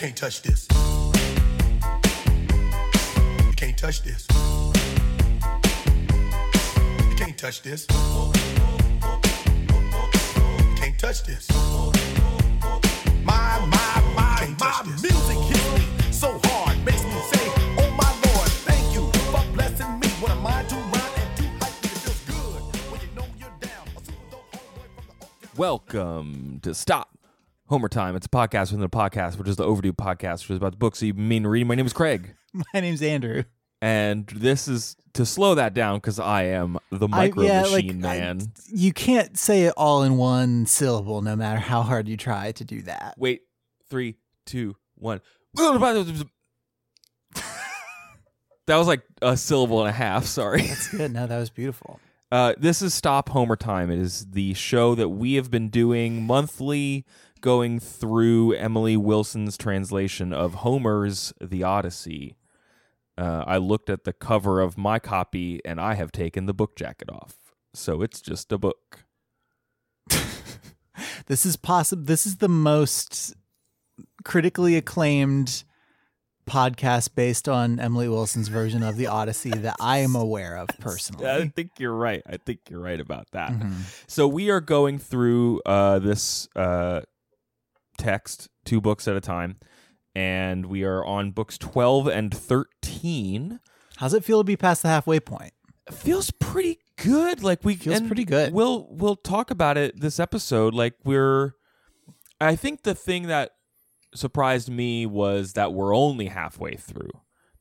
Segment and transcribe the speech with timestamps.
[0.00, 0.66] can't touch this.
[3.44, 4.26] You can't touch this.
[7.10, 7.86] You can't touch this.
[7.90, 8.32] You
[10.76, 11.50] can't touch this.
[13.22, 18.48] My, my, my, my music hits me so hard, makes me say, Oh my Lord,
[18.64, 20.08] thank you for blessing me.
[20.22, 21.90] What am I to rhyme and to hype me?
[21.90, 23.86] It feels good when you know you're down.
[23.94, 27.09] A super dope homeboy from the Oak Welcome to Stop
[27.70, 28.16] Homer Time.
[28.16, 30.78] It's a podcast within a podcast, which is the Overdue podcast, which is about the
[30.78, 31.68] books you mean reading.
[31.68, 33.44] My name is Craig, My name's Andrew.
[33.80, 38.40] and this is to slow that down because I am the micro machine man.
[38.66, 42.64] you can't say it all in one syllable, no matter how hard you try to
[42.64, 43.14] do that.
[43.16, 43.42] Wait,
[43.88, 44.16] three,
[44.46, 45.20] two, one.
[45.54, 45.76] that
[48.66, 50.24] was like a syllable and a half.
[50.26, 50.62] Sorry.
[50.62, 51.12] That's good.
[51.12, 52.00] No, that was beautiful.
[52.32, 53.90] Uh, this is Stop Homer Time.
[53.90, 57.04] It is the show that we have been doing monthly,
[57.40, 62.36] going through Emily Wilson's translation of Homer's The Odyssey.
[63.18, 66.76] Uh, I looked at the cover of my copy and I have taken the book
[66.76, 67.36] jacket off.
[67.74, 69.04] So it's just a book.
[71.26, 72.02] This is possible.
[72.02, 73.34] This is the most
[74.24, 75.64] critically acclaimed
[76.48, 81.28] podcast based on Emily Wilson's version of the Odyssey that I am aware of personally.
[81.28, 82.22] I think you're right.
[82.26, 83.52] I think you're right about that.
[84.08, 87.02] So we are going through uh, this uh,
[88.00, 89.58] text two books at a time,
[90.14, 93.60] and we are on books twelve and thirteen.
[93.96, 95.52] How's it feel to be past the halfway point?
[95.86, 97.42] It feels pretty good.
[97.42, 98.52] Like we Feels pretty good.
[98.52, 100.74] We'll we'll talk about it this episode.
[100.74, 101.52] Like we're,
[102.40, 103.52] I think the thing that
[104.14, 107.10] surprised me was that we're only halfway through.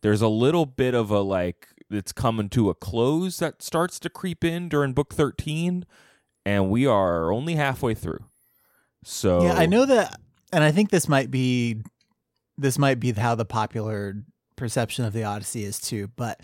[0.02, 4.10] There's a little bit of a like it's coming to a close that starts to
[4.10, 5.86] creep in during book thirteen,
[6.46, 8.24] and we are only halfway through.
[9.04, 10.20] So Yeah, I know that,
[10.52, 11.82] and I think this might be
[12.58, 14.16] this might be how the popular
[14.56, 16.10] perception of the Odyssey is too.
[16.16, 16.42] But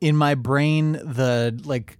[0.00, 1.98] in my brain, the like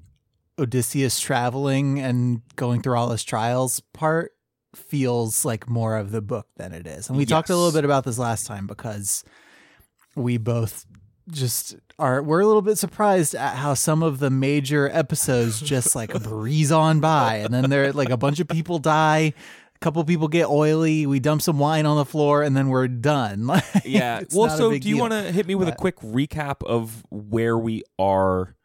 [0.59, 4.33] Odysseus traveling and going through all his trials part
[4.75, 7.09] feels like more of the book than it is.
[7.09, 9.25] And we talked a little bit about this last time because
[10.15, 10.87] we both
[11.29, 15.97] just are we're a little bit surprised at how some of the major episodes just
[15.97, 19.35] like breeze on by and then there like a bunch of people die
[19.77, 22.89] a couple people get oily we dump some wine on the floor and then we're
[22.89, 24.23] done Like, yeah.
[24.33, 27.85] well, so do you want to hit me with a quick recap of where we
[27.99, 28.57] are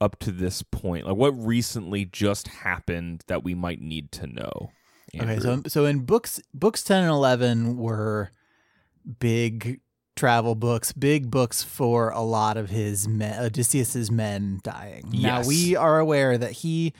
[0.00, 1.06] up to this point?
[1.06, 4.70] Like what recently just happened that we might need to know?
[5.18, 8.30] Okay, so so in books books 10 and 11 were
[9.18, 9.80] big
[10.16, 15.08] travel books, big books for a lot of his men, Odysseus's men dying.
[15.12, 16.92] Now we are aware that he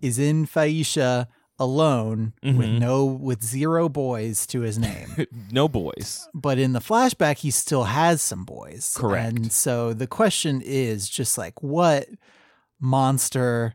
[0.00, 1.26] is in Phaeacia
[1.58, 2.78] alone with Mhm.
[2.78, 5.26] no with zero boys to his name.
[5.50, 6.28] no boys.
[6.34, 8.94] but in the flashback he still has some boys.
[8.96, 9.36] Correct.
[9.38, 12.08] And so the question is just like what
[12.80, 13.74] monster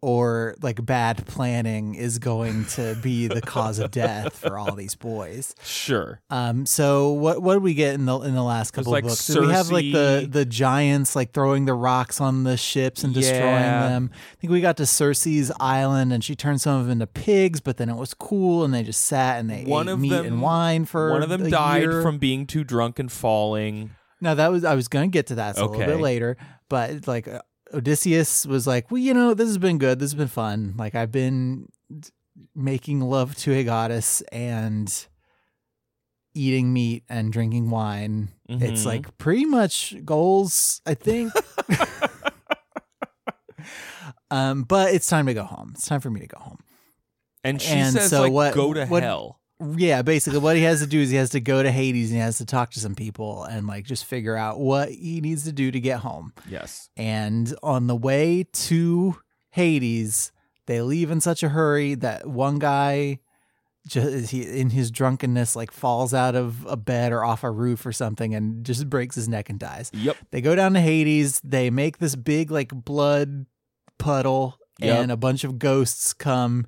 [0.00, 4.94] or like bad planning is going to be the cause of death for all these
[4.94, 5.54] boys.
[5.64, 6.20] Sure.
[6.30, 9.10] Um so what what did we get in the in the last couple like, of
[9.10, 9.26] books?
[9.26, 13.14] Did we have like the the giants like throwing the rocks on the ships and
[13.14, 13.88] destroying Yeah.
[13.88, 14.10] them.
[14.12, 17.60] I think we got to Circe's island and she turned some of them into pigs,
[17.60, 20.10] but then it was cool and they just sat and they One ate of meat
[20.10, 22.02] them- and wine for One of them died year.
[22.02, 23.90] from being too drunk and falling.
[24.20, 26.36] No, that was I was going to get to that so a little bit later,
[26.68, 27.28] but like
[27.74, 29.98] Odysseus was like, "Well, you know, this has been good.
[29.98, 30.74] This has been fun.
[30.76, 31.68] Like I've been
[32.54, 35.06] making love to a goddess and
[36.34, 38.28] eating meat and drinking wine.
[38.48, 38.86] It's Mhm.
[38.86, 41.32] like pretty much goals, I think.
[44.30, 45.72] um, but it's time to go home.
[45.74, 46.58] It's time for me to go home.
[47.44, 49.40] And she And says so like what- go to what- hell.
[49.76, 52.16] Yeah, basically what he has to do is he has to go to Hades and
[52.18, 55.44] he has to talk to some people and like just figure out what he needs
[55.44, 56.32] to do to get home.
[56.48, 56.90] Yes.
[56.96, 59.16] And on the way to
[59.50, 60.30] Hades,
[60.66, 63.18] they leave in such a hurry that one guy
[63.86, 67.86] just he in his drunkenness like falls out of a bed or off a roof
[67.86, 69.90] or something and just breaks his neck and dies.
[69.94, 70.16] Yep.
[70.30, 73.46] They go down to Hades, they make this big like blood
[73.98, 74.98] puddle Yep.
[75.00, 76.64] and a bunch of ghosts come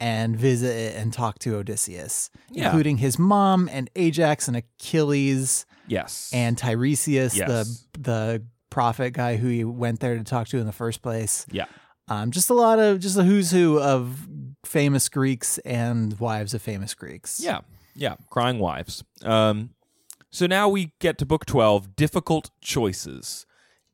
[0.00, 2.66] and visit it and talk to Odysseus, Yeah.
[2.66, 6.30] including his mom and Ajax and Achilles Yes.
[6.32, 7.48] and Tiresias, Yes.
[7.94, 11.46] the the prophet guy who he went there to talk to in the first place.
[11.50, 11.64] yeah.
[12.10, 14.26] Um, just a lot of just a who's who of
[14.64, 17.38] famous Greeks and wives of famous Greeks.
[17.42, 17.60] Yeah,
[17.94, 19.04] yeah, crying wives.
[19.24, 19.70] Um,
[20.30, 23.44] so now we get to book twelve, difficult choices,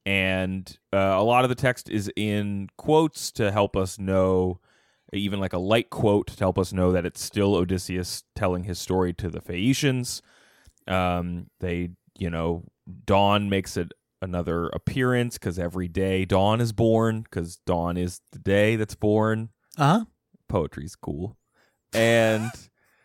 [0.06, 4.60] and uh, a lot of the text is in quotes to help us know,
[5.14, 8.78] even like a light quote to help us know that it's still Odysseus telling his
[8.78, 10.22] story to the Phaeacians.
[10.86, 12.64] Um, they, you know,
[13.06, 18.38] Dawn makes it another appearance because every day Dawn is born because Dawn is the
[18.38, 19.50] day that's born.
[19.78, 20.04] Uh huh.
[20.48, 21.36] Poetry's cool,
[21.92, 22.50] and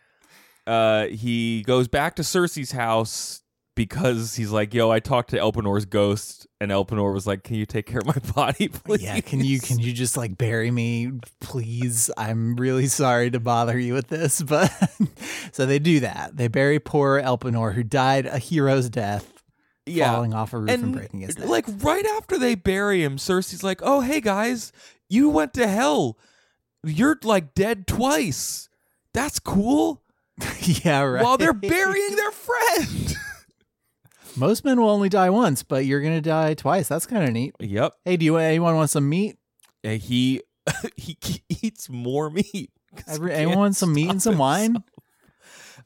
[0.66, 3.42] uh, he goes back to Circe's house
[3.80, 7.64] because he's like, "Yo, I talked to Elpenor's ghost," and Elpenor was like, "Can you
[7.64, 11.12] take care of my body, please?" Yeah, can you can you just like bury me,
[11.40, 12.10] please?
[12.18, 14.70] I'm really sorry to bother you with this, but
[15.52, 16.36] so they do that.
[16.36, 19.42] They bury poor Elpenor, who died a hero's death,
[19.86, 20.12] yeah.
[20.12, 21.48] falling off a roof and, breaking his neck.
[21.48, 24.72] like right after they bury him, Circe's like, "Oh, hey guys,
[25.08, 26.18] you went to hell.
[26.84, 28.68] You're like dead twice.
[29.14, 30.02] That's cool."
[30.84, 31.24] yeah, right.
[31.24, 33.16] While they're burying their friend.
[34.40, 36.88] Most men will only die once, but you're gonna die twice.
[36.88, 37.54] That's kind of neat.
[37.60, 37.92] yep.
[38.04, 39.36] Hey, do you anyone want some meat?
[39.84, 40.42] And he
[40.96, 41.16] he
[41.48, 42.70] eats more meat.
[43.06, 44.64] Every, anyone want some meat and some wine?
[44.74, 44.84] himself.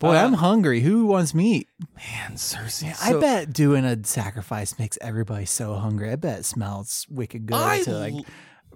[0.00, 0.80] Boy, Uh, I'm hungry.
[0.80, 1.68] Who wants meat?
[1.96, 2.82] Man, Circe.
[2.82, 6.10] I so- bet doing a sacrifice makes everybody so hungry.
[6.10, 8.14] I bet it smells wicked good I to like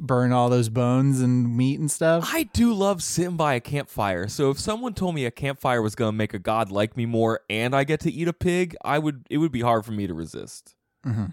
[0.01, 2.29] burn all those bones and meat and stuff.
[2.33, 4.29] I do love sitting by a campfire.
[4.29, 7.07] So if someone told me a campfire was going to make a god like me
[7.07, 9.93] more and I get to eat a pig, I would it would be hard for
[9.93, 10.75] me to resist.
[11.07, 11.33] Mhm.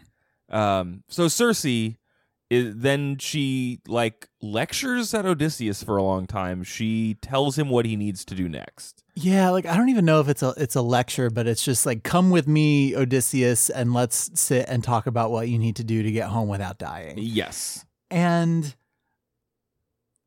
[0.49, 6.63] Um so Circe is, then she like lectures at Odysseus for a long time.
[6.63, 9.03] She tells him what he needs to do next.
[9.15, 11.85] Yeah, like I don't even know if it's a it's a lecture, but it's just
[11.85, 15.83] like come with me, Odysseus, and let's sit and talk about what you need to
[15.83, 17.15] do to get home without dying.
[17.17, 17.83] Yes.
[18.09, 18.75] And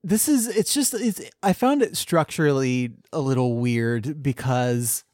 [0.03, 5.05] this is it's just it's I found it structurally a little weird because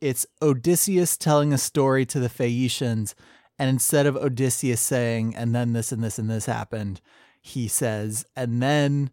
[0.00, 3.14] it's Odysseus telling a story to the Phaeacians,
[3.58, 7.00] and instead of Odysseus saying, and then this and this and this happened,
[7.40, 9.10] he says, and then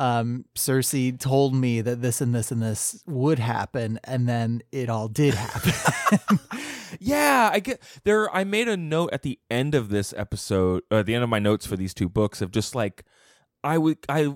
[0.00, 4.88] um Circe told me that this and this and this would happen, and then it
[4.88, 6.38] all did happen.
[7.00, 8.34] Yeah, I get there.
[8.34, 11.30] I made a note at the end of this episode, uh, at the end of
[11.30, 13.04] my notes for these two books, of just like
[13.62, 14.34] I would, I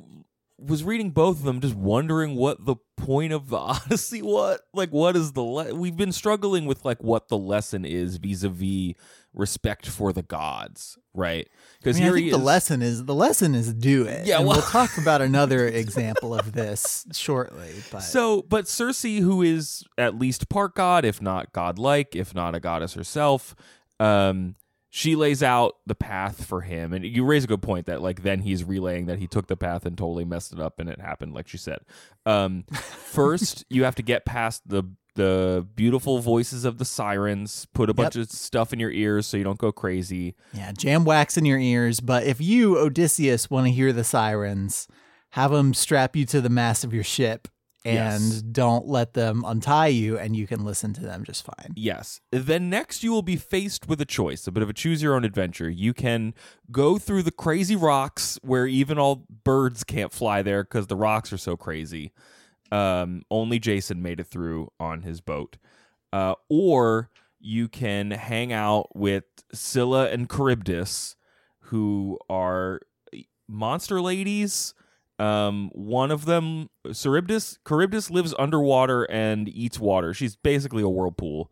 [0.61, 4.23] was reading both of them, just wondering what the point of the Odyssey.
[4.23, 5.43] What, like, what is the?
[5.43, 8.95] Le- We've been struggling with like what the lesson is vis-a-vis
[9.35, 11.47] respect for the gods, right?
[11.49, 12.43] I Because mean, I here think he the is.
[12.43, 14.27] lesson is the lesson is do it.
[14.27, 17.71] Yeah, and well- we'll talk about another example of this shortly.
[17.93, 22.55] But So, but Circe, who is at least part god, if not godlike, if not
[22.57, 23.55] a goddess herself,
[24.01, 24.57] um,
[24.99, 26.93] she lays out the path for him.
[26.93, 29.57] And you raise a good point that, like, then he's relaying that he took the
[29.57, 31.79] path and totally messed it up, and it happened, like she said.
[32.27, 34.83] Um, first, you have to get past the
[35.15, 37.69] the beautiful voices of the sirens.
[37.75, 40.35] Put a bunch of stuff in your ears so you don't go crazy.
[40.53, 42.01] Yeah, jam wax in your ears.
[42.01, 44.89] But if you, Odysseus, want to hear the sirens,
[45.31, 47.47] have them strap you to the mast of your ship
[47.85, 48.43] and Yes.
[48.43, 51.73] don't let them untie you, and you can listen to them just fine.
[51.77, 52.21] Yes.
[52.33, 55.15] Then next you will be faced with a choice, a bit of a choose your
[55.15, 55.71] own adventure.
[55.71, 56.35] You can
[56.71, 61.33] go through the crazy rocks where even all birds can't fly there because the rocks
[61.33, 62.13] are so crazy.
[62.73, 65.57] Um, only Jason made it through on his boat.
[66.13, 67.11] Uh, or
[67.41, 71.15] you can hang out with Scylla and Charybdis,
[71.61, 72.81] who are
[73.49, 74.75] monster ladies.
[75.19, 80.15] Um, one of them, Charybdis, Charybdis lives underwater and eats water.
[80.15, 81.51] She's basically a whirlpool.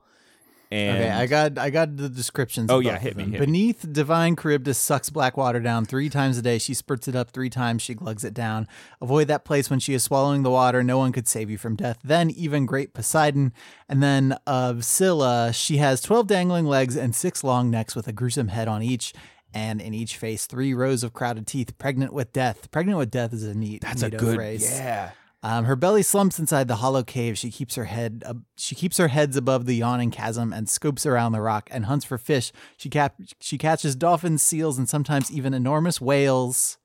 [0.68, 2.72] And okay, I got I got the descriptions.
[2.72, 3.38] Oh, yeah, hit me, hit me.
[3.38, 6.58] Beneath divine Charybdis sucks black water down three times a day.
[6.58, 7.82] She spurts it up three times.
[7.82, 8.66] She glugs it down.
[9.00, 10.82] Avoid that place when she is swallowing the water.
[10.82, 11.98] No one could save you from death.
[12.02, 13.52] Then even great Poseidon,
[13.88, 18.12] and then of Scylla, she has twelve dangling legs and six long necks with a
[18.12, 19.12] gruesome head on each.
[19.54, 22.70] And in each face, three rows of crowded teeth, pregnant with death.
[22.70, 24.70] Pregnant with death is a neat, that's a good phrase.
[24.70, 25.12] yeah.
[25.42, 27.38] Um, her belly slumps inside the hollow cave.
[27.38, 28.24] She keeps her head.
[28.26, 31.84] Uh, she keeps her heads above the yawning chasm and scopes around the rock and
[31.84, 32.52] hunts for fish.
[32.76, 33.14] She cap.
[33.38, 36.78] She catches dolphins, seals, and sometimes even enormous whales.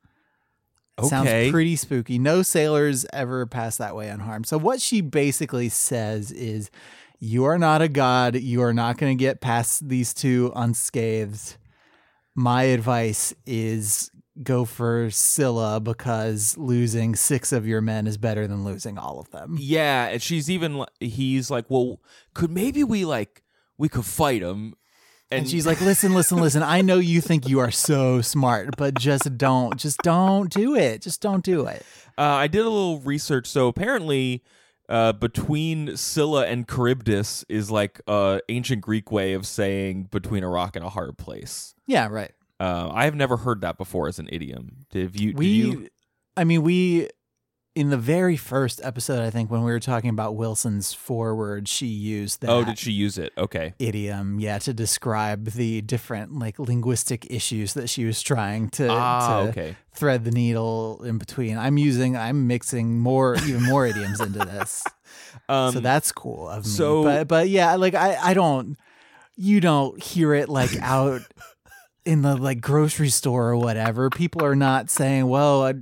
[0.98, 1.08] Okay.
[1.08, 2.18] Sounds pretty spooky.
[2.20, 4.46] No sailors ever pass that way unharmed.
[4.46, 6.70] So what she basically says is,
[7.18, 8.36] "You are not a god.
[8.36, 11.56] You are not going to get past these two unscathed."
[12.34, 14.10] My advice is
[14.42, 19.30] go for Scylla because losing six of your men is better than losing all of
[19.30, 19.56] them.
[19.60, 22.00] Yeah, and she's even he's like, "Well,
[22.34, 23.42] could maybe we like
[23.76, 24.74] we could fight him?"
[25.32, 26.62] And she's like, listen, listen, listen.
[26.62, 31.00] I know you think you are so smart, but just don't, just don't do it.
[31.00, 31.84] Just don't do it.
[32.18, 33.46] Uh, I did a little research.
[33.46, 34.42] So apparently,
[34.88, 40.48] uh, between Scylla and Charybdis is like a ancient Greek way of saying between a
[40.48, 41.74] rock and a hard place.
[41.86, 42.32] Yeah, right.
[42.60, 44.86] Uh, I have never heard that before as an idiom.
[44.90, 45.32] Did you?
[45.32, 45.88] did We, you?
[46.36, 47.08] I mean, we,
[47.74, 51.86] in the very first episode, I think when we were talking about Wilson's forward, she
[51.86, 53.32] used that Oh, did she use it?
[53.38, 53.72] Okay.
[53.78, 59.44] idiom, yeah, to describe the different like linguistic issues that she was trying to, Ah,
[59.44, 59.76] to okay.
[59.94, 61.56] thread the needle in between.
[61.56, 64.84] I'm using, I'm mixing more, even more idioms into this.
[65.48, 66.70] Um, so that's cool of me.
[66.70, 68.76] so- but but yeah, like I I don't
[69.36, 71.20] you don't hear it like out
[72.04, 74.10] in the like grocery store or whatever.
[74.10, 75.72] People are not saying, "Well, uh,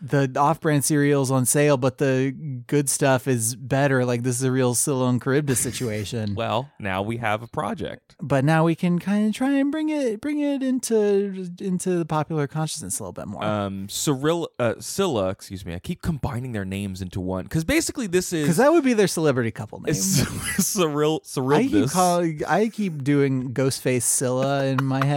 [0.00, 2.34] the off-brand cereal's on sale, but the
[2.66, 6.34] good stuff is better." Like this is a real Scylla and Charybdis situation.
[6.36, 8.16] well, now we have a project.
[8.20, 12.04] but now we can kind of try and bring it bring it into into the
[12.04, 13.42] popular consciousness a little bit more.
[13.44, 15.74] Um, Cyril, uh, Scylla, excuse me.
[15.74, 18.92] I keep combining their names into one because basically this is Because that would be
[18.92, 19.90] their celebrity couple name.
[19.90, 20.26] is
[20.58, 21.22] Cyril.
[21.36, 21.88] I keep Cyril.
[21.88, 25.15] calling, I keep doing Ghostface Scylla in my head,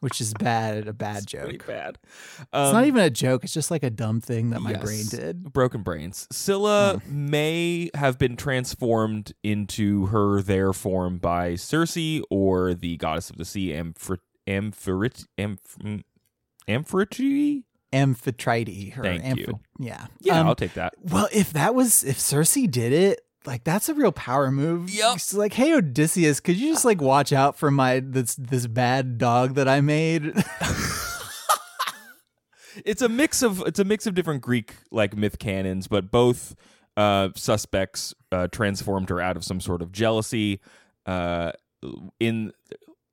[0.00, 1.66] which is bad, a bad Pretty joke.
[1.66, 1.98] bad.
[2.40, 3.44] it's Um, not even a joke.
[3.44, 5.52] It's just like a dumb thing that my brain did.
[5.52, 6.26] Broken brains.
[6.32, 7.30] Scylla Hmm.
[7.30, 13.44] may have been transformed into her their form by Circe or the goddess of the
[13.44, 14.18] sea, Amphr-
[14.48, 16.02] Amphirit- Amph-
[16.68, 17.62] Amphitrite.
[17.92, 18.94] Amphitrite.
[19.02, 19.60] Thank amphi- you.
[19.78, 20.06] Yeah.
[20.20, 20.94] Yeah, Um, I'll take that.
[21.02, 24.90] well, if that was, if Circe did it, like that's a real power move.
[24.90, 25.16] Yep.
[25.16, 29.18] It's like, hey Odysseus, could you just like watch out for my this this bad
[29.18, 30.32] dog that I made?
[32.84, 36.54] It's a mix of it's a mix of different Greek like myth canons, but both
[36.96, 40.60] uh, suspects uh, transformed her out of some sort of jealousy.
[41.06, 41.52] Uh,
[42.20, 42.52] in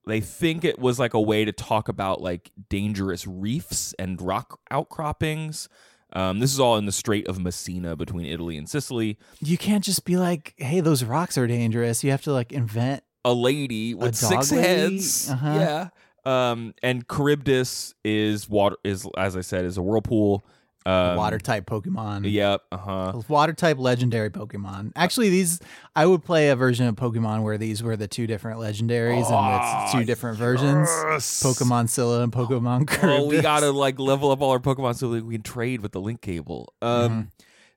[0.08, 4.60] they think it was like a way to talk about like dangerous reefs and rock
[4.72, 5.70] outcroppings.
[6.14, 9.18] Um, this is all in the Strait of Messina between Italy and Sicily.
[9.40, 12.04] you can't just be like, hey, those rocks are dangerous.
[12.04, 13.04] You have to like invent.
[13.26, 14.68] A lady with dog six lady?
[14.68, 15.30] heads.
[15.30, 15.54] Uh-huh.
[15.54, 15.90] Yeah.
[16.26, 20.44] Um, and Charybdis is water is as I said is a whirlpool.
[20.86, 22.32] Um, water type Pokemon.
[22.32, 22.62] Yep.
[22.72, 23.22] Uh huh.
[23.28, 24.94] Water type legendary Pokemon.
[24.96, 25.60] Actually, these
[25.96, 29.84] I would play a version of Pokemon where these were the two different legendaries and
[29.84, 30.88] it's two different versions.
[30.88, 33.04] Pokemon Scylla and Pokemon Charybdis.
[33.20, 35.92] Oh, we gotta like level up all our Pokemon so that we can trade with
[35.92, 36.74] the link cable.
[36.82, 37.22] Um, Mm-hmm.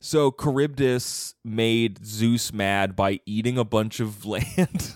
[0.00, 4.94] so Charybdis made Zeus mad by eating a bunch of land,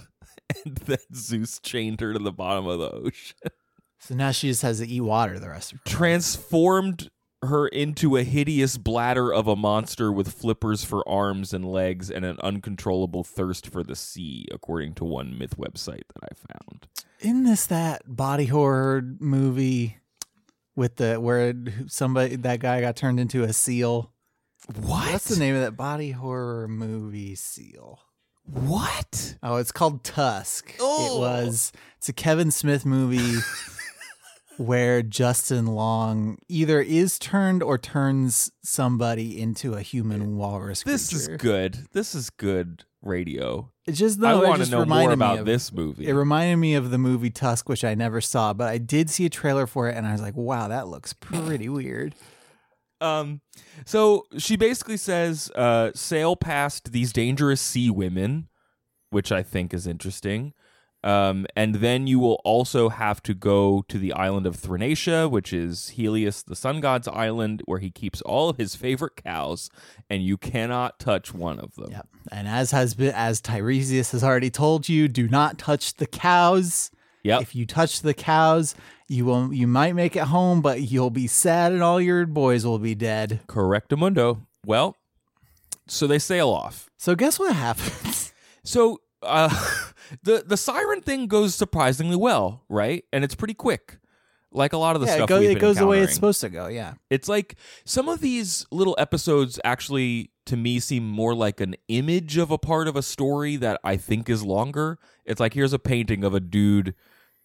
[0.64, 3.36] and then Zeus chained her to the bottom of the ocean,
[3.98, 5.84] So now she just has to eat water the rest of her.
[5.90, 7.10] transformed
[7.46, 12.24] her into a hideous bladder of a monster with flippers for arms and legs and
[12.24, 16.86] an uncontrollable thirst for the sea, according to one myth website that I found.
[17.20, 19.98] Isn't this that body horror movie
[20.74, 21.54] with the where
[21.86, 24.12] somebody that guy got turned into a seal?
[24.74, 25.12] What?
[25.12, 27.34] What's the name of that body horror movie?
[27.36, 28.00] Seal.
[28.44, 29.36] What?
[29.42, 30.74] Oh, it's called Tusk.
[30.80, 31.16] Oh.
[31.16, 31.72] It was.
[31.98, 33.40] It's a Kevin Smith movie
[34.58, 40.92] where Justin Long either is turned or turns somebody into a human walrus creature.
[40.92, 41.86] This is good.
[41.92, 43.70] This is good radio.
[43.86, 46.06] It just I want to know more about of- this movie.
[46.06, 49.26] It reminded me of the movie Tusk, which I never saw, but I did see
[49.26, 52.14] a trailer for it, and I was like, "Wow, that looks pretty weird."
[53.00, 53.42] um,
[53.84, 58.48] so she basically says, uh, "Sail past these dangerous sea women,"
[59.10, 60.52] which I think is interesting.
[61.06, 65.52] Um, and then you will also have to go to the island of Thrinacia, which
[65.52, 69.70] is Helios, the sun god's island, where he keeps all of his favorite cows,
[70.10, 71.92] and you cannot touch one of them.
[71.92, 72.08] Yep.
[72.32, 76.90] And as has been, as Tiresias has already told you, do not touch the cows.
[77.22, 77.40] Yep.
[77.40, 78.74] If you touch the cows,
[79.06, 82.66] you will you might make it home, but you'll be sad, and all your boys
[82.66, 83.42] will be dead.
[83.46, 84.40] Correct, Correctamundo.
[84.64, 84.96] Well,
[85.86, 86.90] so they sail off.
[86.96, 88.32] So guess what happens?
[88.66, 89.48] So uh,
[90.22, 93.04] the the siren thing goes surprisingly well, right?
[93.12, 93.98] And it's pretty quick,
[94.52, 95.28] like a lot of the yeah, it, stuff.
[95.28, 96.66] go, we've it goes the way it's supposed to go.
[96.66, 96.94] Yeah.
[97.10, 102.36] It's like some of these little episodes actually, to me, seem more like an image
[102.36, 104.98] of a part of a story that I think is longer.
[105.24, 106.94] It's like here's a painting of a dude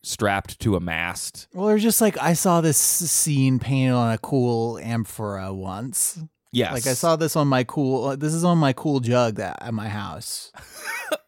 [0.04, 1.48] strapped to a mast.
[1.54, 6.20] Well, they're just like I saw this scene painted on a cool amphora once.
[6.54, 8.06] Yes, Like I saw this on my cool.
[8.06, 10.52] uh, This is on my cool jug that at my house.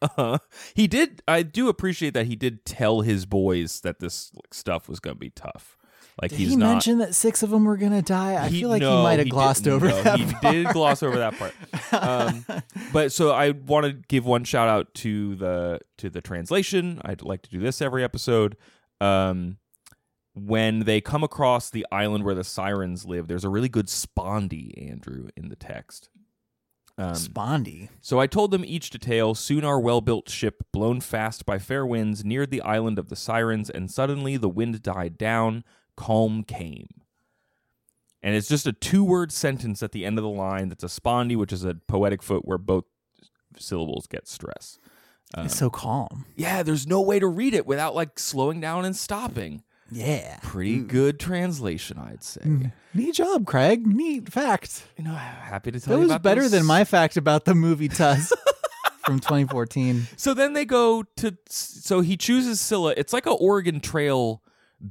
[0.01, 0.37] Uh-huh.
[0.73, 1.21] He did.
[1.27, 5.19] I do appreciate that he did tell his boys that this stuff was going to
[5.19, 5.77] be tough.
[6.21, 6.69] Like Did he's he not.
[6.73, 8.35] mention that six of them were gonna die?
[8.35, 10.19] I He- feel like no, he might have glossed over No, that.
[10.19, 10.53] He part.
[10.53, 11.53] did gloss over that part.
[11.91, 12.45] Um,
[12.93, 17.01] but so I want to give one shout out to the to the translation.
[17.03, 18.57] I'd like to do this every episode.
[19.01, 19.57] Um,
[20.33, 24.89] when they come across the island where the sirens live, there's a really good spondee
[24.89, 26.09] Andrew in the text.
[26.95, 27.89] Um, Spondee.
[28.01, 29.33] so I told them each detail.
[29.33, 33.15] Soon our well built ship, blown fast by fair winds, neared the island of the
[33.15, 35.63] sirens, and suddenly the wind died down.
[35.95, 36.89] Calm came.
[38.21, 40.87] And it's just a two word sentence at the end of the line that's a
[40.87, 42.85] spondee, which is a poetic foot where both
[43.57, 44.77] syllables get stress.
[45.37, 46.25] it's so calm.
[46.35, 49.63] Yeah, there's no way to read it without like slowing down and stopping.
[49.93, 50.39] Yeah.
[50.41, 50.87] Pretty mm.
[50.87, 52.41] good translation, I'd say.
[52.41, 52.71] Mm.
[52.93, 53.85] Neat job, Craig.
[53.85, 54.83] Neat fact.
[54.97, 55.97] You know, happy to tell you.
[55.97, 56.51] That you was about better those.
[56.51, 58.33] than my fact about the movie Tusk
[59.05, 60.07] from 2014.
[60.15, 61.37] So then they go to.
[61.47, 62.93] So he chooses Scylla.
[62.97, 64.41] It's like a Oregon Trail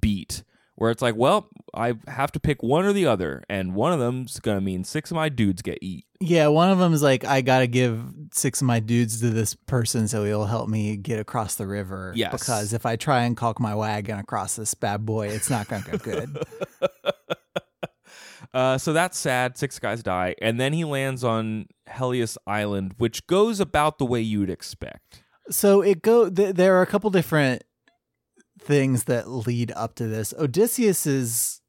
[0.01, 0.43] beat
[0.77, 3.99] where it's like, well, I have to pick one or the other, and one of
[4.01, 6.07] them's gonna mean six of my dudes get eat.
[6.21, 8.01] Yeah, one of them is like, I got to give
[8.33, 12.13] six of my dudes to this person so he'll help me get across the river.
[12.15, 12.31] Yes.
[12.31, 15.83] Because if I try and caulk my wagon across this bad boy, it's not going
[15.83, 16.39] to go good.
[18.55, 19.57] Uh, so that's sad.
[19.57, 24.21] Six guys die, and then he lands on Helios Island, which goes about the way
[24.21, 25.23] you'd expect.
[25.49, 26.29] so it go.
[26.29, 27.65] Th- there are a couple different
[28.63, 30.33] things that lead up to this.
[30.39, 31.61] Odysseus is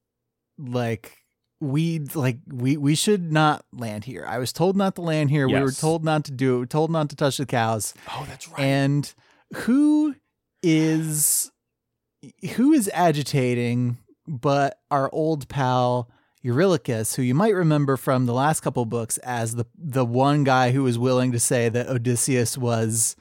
[0.58, 1.18] like
[1.60, 4.26] we like we we should not land here.
[4.28, 5.48] I was told not to land here.
[5.48, 6.56] We were told not to do it.
[6.56, 7.94] We were told not to touch the cows.
[8.10, 8.60] Oh, that's right.
[8.60, 9.14] And
[9.56, 10.16] who
[10.62, 11.52] is
[12.56, 13.98] who is agitating
[14.28, 16.10] but our old pal
[16.44, 20.72] Eurylochus, who you might remember from the last couple books as the the one guy
[20.72, 23.16] who was willing to say that Odysseus was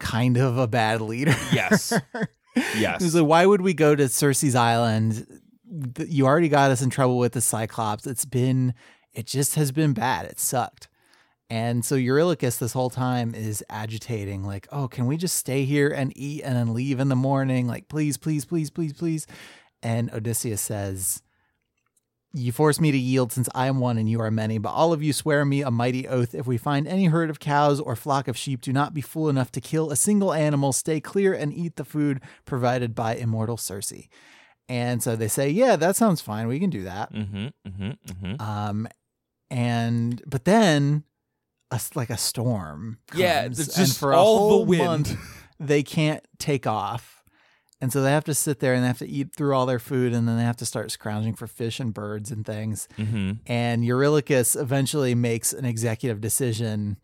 [0.00, 1.36] kind of a bad leader.
[1.52, 1.92] Yes.
[2.76, 3.14] Yes.
[3.14, 5.26] Like, why would we go to Circe's island?
[6.06, 8.06] You already got us in trouble with the Cyclops.
[8.06, 8.74] It's been,
[9.12, 10.26] it just has been bad.
[10.26, 10.88] It sucked.
[11.50, 15.88] And so Eurylochus this whole time is agitating, like, oh, can we just stay here
[15.88, 17.66] and eat and then leave in the morning?
[17.66, 19.26] Like, please, please, please, please, please.
[19.82, 21.22] And Odysseus says,
[22.34, 24.92] You force me to yield since I am one and you are many, but all
[24.92, 26.34] of you swear me a mighty oath.
[26.34, 29.30] If we find any herd of cows or flock of sheep, do not be fool
[29.30, 30.72] enough to kill a single animal.
[30.72, 34.08] Stay clear and eat the food provided by immortal Circe.
[34.68, 36.46] And so they say, Yeah, that sounds fine.
[36.48, 37.12] We can do that.
[37.12, 37.46] Mm-hmm.
[37.66, 37.90] Mm-hmm.
[37.90, 38.42] Mm-hmm.
[38.42, 38.88] Um,
[39.50, 41.04] and but then
[41.70, 42.98] a like a storm.
[43.14, 44.84] Yeah, it's just for all the wind.
[44.84, 45.16] month,
[45.58, 47.17] they can't take off,
[47.80, 49.78] and so they have to sit there and they have to eat through all their
[49.78, 52.88] food, and then they have to start scrounging for fish and birds and things.
[52.98, 53.32] Mm-hmm.
[53.46, 56.96] And Eurylochus eventually makes an executive decision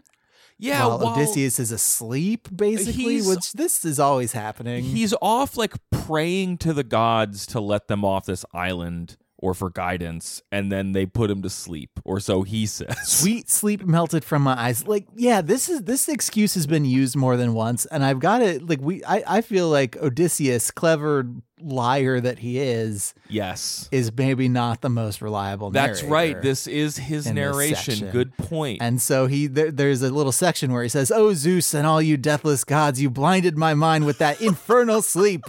[0.59, 4.85] Yeah, while while Odysseus is asleep, basically, which this is always happening.
[4.85, 9.69] he's off like praying to the gods to let them off this island or for
[9.69, 12.97] guidance, and then they put him to sleep, or so he says.
[13.07, 14.87] Sweet sleep melted from my eyes.
[14.87, 18.41] Like, yeah, this is this excuse has been used more than once, and I've got
[18.41, 18.67] it.
[18.67, 21.27] Like, we, I, I feel like Odysseus, clever
[21.61, 23.89] liar that he is, Yes.
[23.93, 25.71] is maybe not the most reliable.
[25.71, 26.41] That's right.
[26.41, 28.11] This is his narration.
[28.11, 28.81] Good point.
[28.81, 32.01] And so he there, there's a little section where he says, "Oh Zeus and all
[32.01, 35.43] you deathless gods, you blinded my mind with that infernal sleep.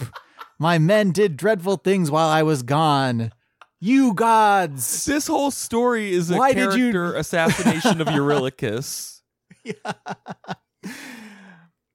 [0.58, 3.30] My men did dreadful things while I was gone.
[3.80, 9.20] You gods." this whole story is a Why did you- character assassination of Eurylochus.
[9.64, 9.74] yeah.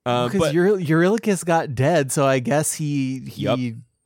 [0.06, 3.60] Uh, because but Eurylochus got dead, so I guess he he Yup.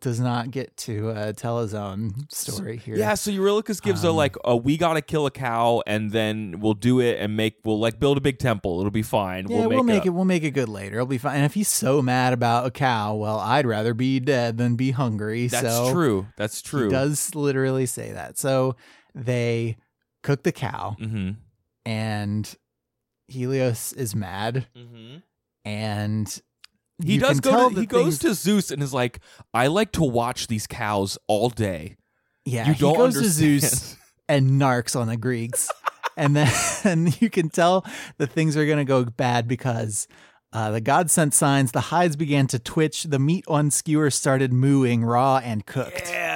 [0.06, 2.96] Does not get to uh, tell his own story here.
[2.96, 6.60] yeah, so Eurylochus gives a Um, like a we gotta kill a cow and then
[6.60, 8.80] we'll do it and make we'll like build a big temple.
[8.80, 9.48] It'll be fine.
[9.50, 10.12] Yeah, we'll make, it.
[10.12, 10.96] We'll make it good later.
[10.98, 11.38] It'll be fine.
[11.38, 14.92] And if he's so mad about a cow, well, I'd rather be dead than be
[14.92, 15.48] hungry.
[15.48, 16.28] That's so true.
[16.38, 16.86] That's true.
[16.86, 18.38] He does literally say that.
[18.38, 18.76] So
[19.16, 19.78] they
[20.24, 21.32] cook the cow, Mm-hmm.
[21.86, 22.56] and
[23.28, 25.18] Helios is mad, Mm-hmm.
[25.66, 26.42] and
[27.04, 27.70] He you does go.
[27.70, 29.20] To, he goes to Zeus and is like,
[29.54, 31.98] "I like to watch these cows all day."
[32.46, 32.68] yeah.
[32.68, 33.62] you he don't goes understand.
[33.62, 33.98] to Zeus
[34.30, 35.70] and narcs on the Greeks,
[36.16, 36.52] and then
[36.84, 37.86] and you can tell
[38.18, 40.08] that things are going to go bad because.
[40.54, 41.74] Uh, the god sent signs.
[41.74, 43.04] The hides began to twitch.
[43.04, 46.10] The meat on skewers started mooing, raw and cooked.
[46.10, 46.35] Yeah,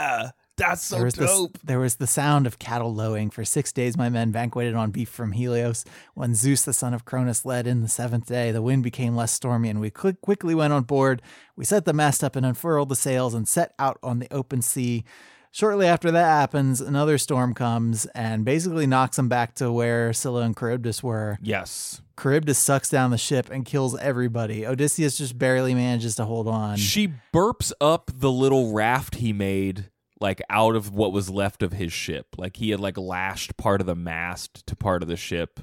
[0.59, 1.57] that's so there was this- dope.
[1.63, 3.29] there was the sound of cattle lowing.
[3.31, 5.83] For six days, my men banqueted on beef from Helios.
[6.13, 9.31] When Zeus, the son of Cronus, led in the seventh day, the wind became less
[9.31, 11.21] stormy, and we quick, quickly went on board.
[11.55, 14.61] We set the mast up and unfurled the sails and set out on the open
[14.61, 15.03] sea.
[15.51, 20.41] Shortly after that happens, another storm comes and basically knocks them back to where Scylla
[20.43, 21.39] and Charybdis were.
[21.41, 24.63] Yes, Charybdis sucks down the ship and kills everybody.
[24.67, 26.77] Odysseus just barely manages to hold on.
[26.77, 31.73] she burps up the little raft he made like out of what was left of
[31.73, 32.27] his ship.
[32.37, 35.59] Like he had like lashed part of the mast to part of the ship.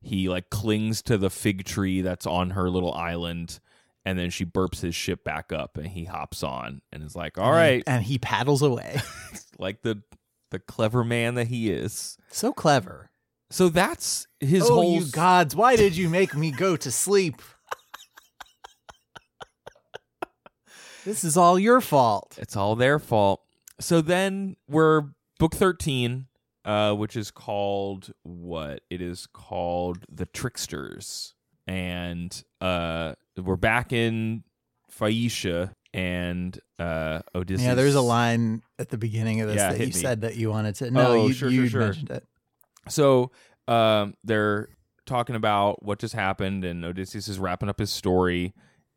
[0.00, 3.58] He like clings to the fig tree that's on her little island.
[4.04, 7.38] And then she burps his ship back up, and he hops on and is like,
[7.38, 9.00] "All right," And he paddles away.
[9.58, 10.00] like the
[10.52, 12.16] the clever man that he is.
[12.30, 13.10] so clever.
[13.50, 14.94] So that's his oh, whole.
[14.94, 17.40] you gods, why did you make me go to sleep?
[21.04, 22.36] this is all your fault.
[22.38, 23.42] It's all their fault.
[23.80, 25.04] So then we're
[25.38, 26.26] book 13
[26.64, 31.34] uh which is called what it is called the tricksters
[31.66, 34.42] and uh we're back in
[34.90, 39.78] phaeacia and uh odysseus Yeah, there's a line at the beginning of this Yeah, that
[39.80, 39.92] you me.
[39.92, 40.90] said that you wanted to.
[40.90, 41.80] No, Oh, you, sure, sure, you sure.
[41.80, 42.24] mentioned it.
[42.88, 43.30] so
[43.68, 44.68] um they're
[45.04, 48.54] talking about what just happened and odysseus is wrapping up his story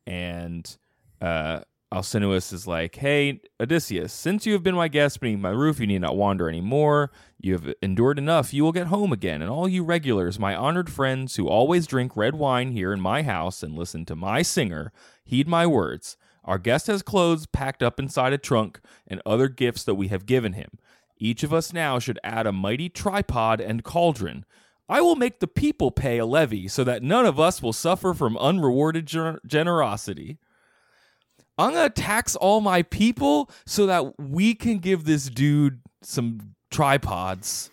[0.07, 0.77] and
[1.21, 1.59] uh
[1.91, 5.87] Alcinous is like, Hey, Odysseus, since you have been my guest beneath my roof, you
[5.87, 7.11] need not wander any more.
[7.39, 8.53] You have endured enough.
[8.53, 9.41] You will get home again.
[9.41, 13.23] And all you regulars, my honored friends who always drink red wine here in my
[13.23, 14.91] house and listen to my singer,
[15.23, 16.15] heed my words.
[16.43, 20.25] Our guest has clothes packed up inside a trunk and other gifts that we have
[20.25, 20.69] given him.
[21.17, 24.45] Each of us now should add a mighty tripod and cauldron.
[24.87, 28.13] I will make the people pay a levy so that none of us will suffer
[28.13, 30.37] from unrewarded gener- generosity.
[31.59, 36.55] I'm going to tax all my people so that we can give this dude some
[36.71, 37.69] tripods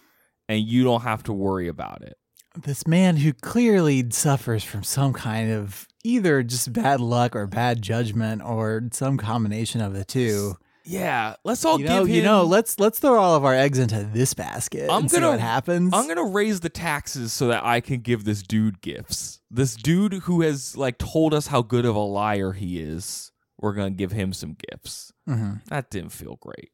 [0.49, 2.17] and you don't have to worry about it.
[2.57, 7.83] This man who clearly suffers from some kind of either just bad luck or bad
[7.83, 10.55] judgment or some combination of the two.
[10.89, 13.55] Yeah, let's all You know, give him you know, let's let's throw all of our
[13.55, 15.93] eggs into this basket I'm and see gonna- what happens.
[15.93, 19.41] I'm gonna raise the taxes so that I can give this dude gifts.
[19.51, 23.73] This dude who has like told us how good of a liar he is, we're
[23.75, 25.13] gonna give him some gifts.
[25.29, 25.63] Mhm.
[25.69, 26.71] That didn't feel great.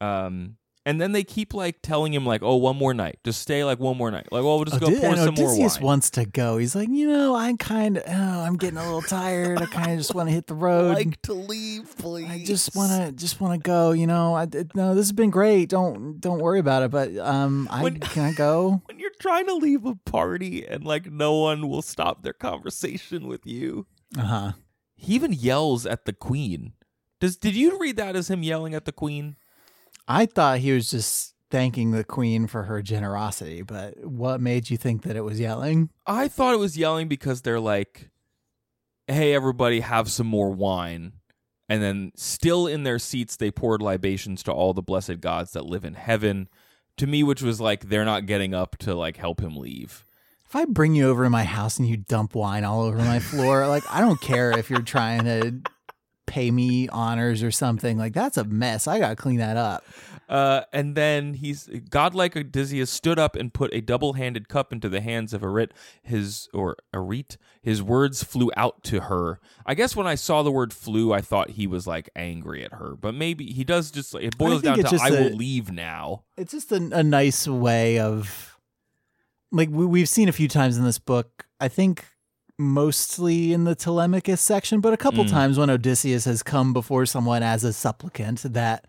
[0.00, 3.62] Um, and then they keep like telling him like, oh, one more night, just stay
[3.62, 4.26] like one more night.
[4.32, 5.70] Like, well, we'll just go Odi- pour some more wine.
[5.80, 6.56] wants to go.
[6.58, 9.62] He's like, you know, I'm kind of, oh, I'm getting a little tired.
[9.62, 10.94] I kind of just want to hit the road.
[10.96, 12.28] Like to leave, please.
[12.28, 13.92] I just want to, just want to go.
[13.92, 15.68] You know, I no, this has been great.
[15.68, 16.90] Don't, don't worry about it.
[16.90, 18.82] But um, I When- can I go?
[18.86, 23.28] when you're trying to leave a party and like no one will stop their conversation
[23.28, 23.86] with you.
[24.18, 24.52] Uh huh.
[25.02, 26.74] He even yells at the queen.
[27.20, 29.34] Does did you read that as him yelling at the queen?
[30.06, 34.76] I thought he was just thanking the queen for her generosity, but what made you
[34.76, 35.90] think that it was yelling?
[36.06, 38.10] I thought it was yelling because they're like,
[39.08, 41.14] "Hey, everybody, have some more wine,"
[41.68, 45.66] and then still in their seats, they poured libations to all the blessed gods that
[45.66, 46.48] live in heaven.
[46.98, 50.04] To me, which was like they're not getting up to like help him leave.
[50.52, 53.20] If I bring you over to my house and you dump wine all over my
[53.20, 55.62] floor, like I don't care if you're trying to
[56.26, 57.96] pay me honors or something.
[57.96, 58.86] Like that's a mess.
[58.86, 59.82] I gotta clean that up.
[60.28, 65.00] Uh, and then he's godlike Odysseus stood up and put a double-handed cup into the
[65.00, 65.70] hands of Arit.
[66.02, 67.38] His or Arit.
[67.62, 69.40] His words flew out to her.
[69.64, 72.74] I guess when I saw the word "flew," I thought he was like angry at
[72.74, 74.14] her, but maybe he does just.
[74.16, 77.98] It boils down to "I a- will leave now." It's just a, a nice way
[77.98, 78.51] of,
[79.52, 81.46] like we, we've seen a few times in this book.
[81.60, 82.04] I think
[82.58, 85.30] mostly in the Telemachus section, but a couple Mm.
[85.30, 88.86] times when Odysseus has come before someone as a supplicant that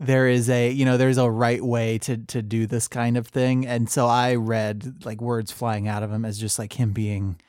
[0.00, 3.28] there is a you know there's a right way to to do this kind of
[3.28, 6.90] thing and so i read like words flying out of him as just like him
[6.92, 7.40] being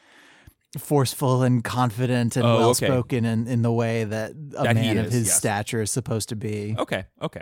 [0.78, 4.99] forceful and confident and Oh, well spoken in, in the way that a That man
[4.99, 5.36] of his yes.
[5.38, 7.41] stature is supposed to be Okay, okay.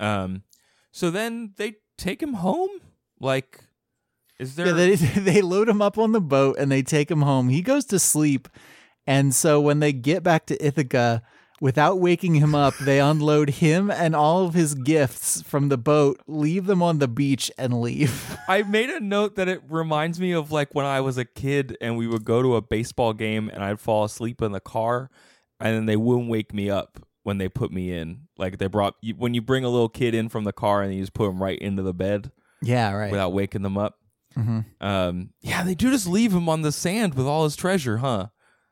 [0.00, 0.42] Um,
[0.90, 2.70] so then they take him home.
[3.20, 3.60] Like,
[4.38, 4.66] is there?
[4.68, 7.48] Yeah, they they load him up on the boat and they take him home.
[7.48, 8.48] He goes to sleep,
[9.06, 11.22] and so when they get back to Ithaca,
[11.60, 16.20] without waking him up, they unload him and all of his gifts from the boat,
[16.26, 18.36] leave them on the beach, and leave.
[18.48, 21.76] I made a note that it reminds me of like when I was a kid
[21.80, 25.10] and we would go to a baseball game and I'd fall asleep in the car
[25.60, 28.26] and then they wouldn't wake me up when they put me in.
[28.36, 30.92] Like they brought you, when you bring a little kid in from the car and
[30.92, 33.10] you just put them right into the bed Yeah, right.
[33.10, 33.98] without waking them up.
[34.34, 37.98] Hmm Um, yeah, they do just leave him on the sand with all his treasure,
[37.98, 38.28] huh?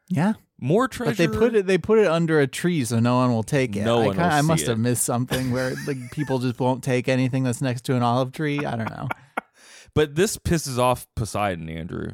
[0.09, 1.11] Yeah, More treasure.
[1.12, 3.75] but they put it they put it under a tree so no one will take
[3.77, 3.83] it.
[3.85, 4.68] No I, one kinda- I must it.
[4.68, 8.33] have missed something where like people just won't take anything that's next to an olive
[8.33, 8.64] tree.
[8.64, 9.09] I don't know.
[9.94, 12.12] But this pisses off Poseidon, Andrew,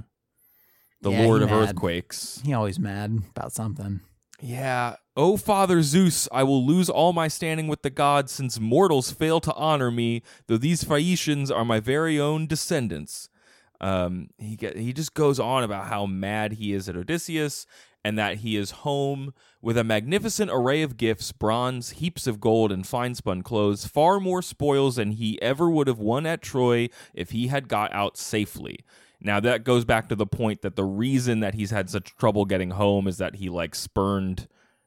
[1.00, 1.68] the Yeah, Lord of mad.
[1.70, 2.40] Earthquakes.
[2.44, 4.00] He always mad about something.
[4.40, 4.96] Yeah.
[5.16, 9.38] O Father Zeus, I will lose all my standing with the gods since mortals fail
[9.42, 13.28] to honor me, though these Phaeacians are my very own descendants.
[13.80, 17.64] Um, he get, he just goes on about how mad he is at Odysseus
[18.04, 22.72] and that he is home with a magnificent array of gifts, bronze, heaps of gold,
[22.72, 26.88] and fine spun clothes, far more spoils than he ever would have won at Troy
[27.14, 28.84] if he had got out safely.
[29.20, 32.44] Now that goes back to the point that the reason that he's had such trouble
[32.44, 34.46] getting home is that he like spurned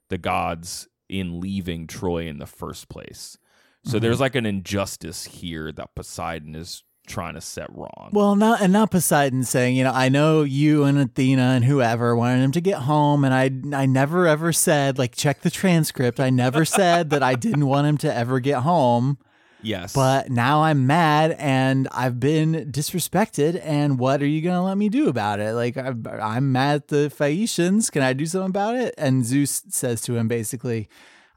[0.09, 3.37] the gods in leaving Troy in the first place.
[3.83, 4.03] So Mm-hmm.
[4.03, 8.09] there's like an injustice here that Poseidon is trying to set wrong.
[8.11, 12.15] Well, not and not Poseidon saying, you know, I know you and Athena and whoever
[12.15, 16.19] wanted him to get home, and I I never ever said like check the transcript.
[16.19, 19.17] I never said that I didn't want him to ever get home.
[19.63, 19.93] Yes.
[19.93, 23.61] But now I'm mad and I've been disrespected.
[23.63, 25.53] And what are you going to let me do about it?
[25.53, 27.89] Like, I'm, I'm mad at the Phaeacians.
[27.89, 28.95] Can I do something about it?
[28.97, 30.89] And Zeus says to him basically,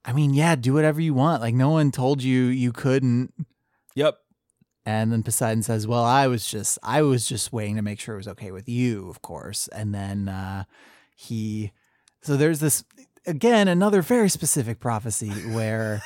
[0.05, 1.43] I mean, yeah, do whatever you want.
[1.43, 3.33] Like, no one told you you couldn't.
[4.87, 8.15] And then Poseidon says, "Well, I was just I was just waiting to make sure
[8.15, 10.65] it was okay with you, of course." And then uh,
[11.17, 11.73] he,
[12.23, 12.85] so there's this
[13.27, 16.03] again another very specific prophecy where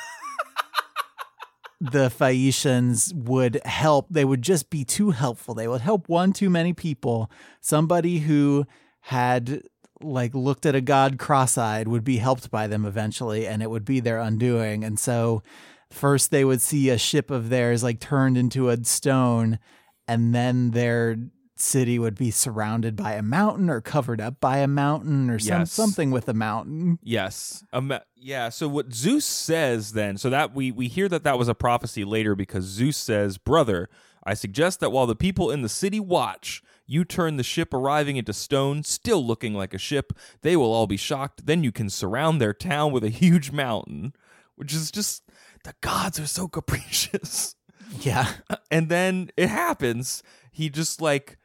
[1.81, 4.07] the Phaeacians would help.
[4.09, 5.53] They would just be too helpful.
[5.53, 7.29] They would help one too many people.
[7.61, 8.65] Somebody who
[9.01, 9.63] had
[10.01, 13.85] like looked at a god cross-eyed would be helped by them eventually, and it would
[13.85, 14.83] be their undoing.
[14.85, 15.43] And so
[15.91, 19.59] first they would see a ship of theirs like turned into a stone
[20.07, 21.17] and then their
[21.55, 25.59] city would be surrounded by a mountain or covered up by a mountain or some
[25.59, 25.71] Yes.
[25.73, 27.63] something with a mountain Yes.
[27.73, 28.49] Um, yeah.
[28.49, 32.05] So what Zeus says then, so that we we hear that that was a prophecy
[32.05, 33.89] later because Zeus says, "Brother,
[34.23, 38.15] I suggest that while the people in the city watch, you turn the ship arriving
[38.15, 40.13] into stone, still looking like a ship.
[40.41, 41.45] They will all be shocked.
[41.45, 44.13] Then you can surround their town with a huge mountain."
[44.55, 45.23] Which is just
[45.63, 47.55] the gods are so capricious.
[48.01, 48.33] yeah
[48.71, 50.23] and then it happens.
[50.51, 51.37] He just like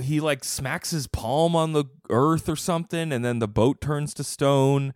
[0.00, 4.14] he like smacks his palm on the earth or something, and then the boat turns
[4.14, 4.94] to stone.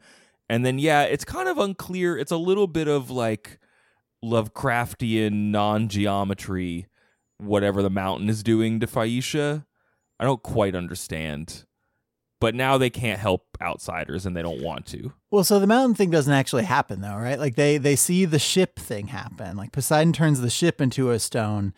[0.49, 2.17] And then yeah, it's kind of unclear.
[2.17, 3.59] It's a little bit of like
[4.25, 6.87] Lovecraftian non-geometry,
[7.39, 9.65] whatever the mountain is doing to Phaeacia.
[10.19, 11.65] I don't quite understand.
[12.47, 15.13] But now they can't help outsiders and they don't want to.
[15.33, 18.39] well so the mountain thing doesn't actually happen though right like they they see the
[18.39, 21.75] ship thing happen like poseidon turns the ship into a stone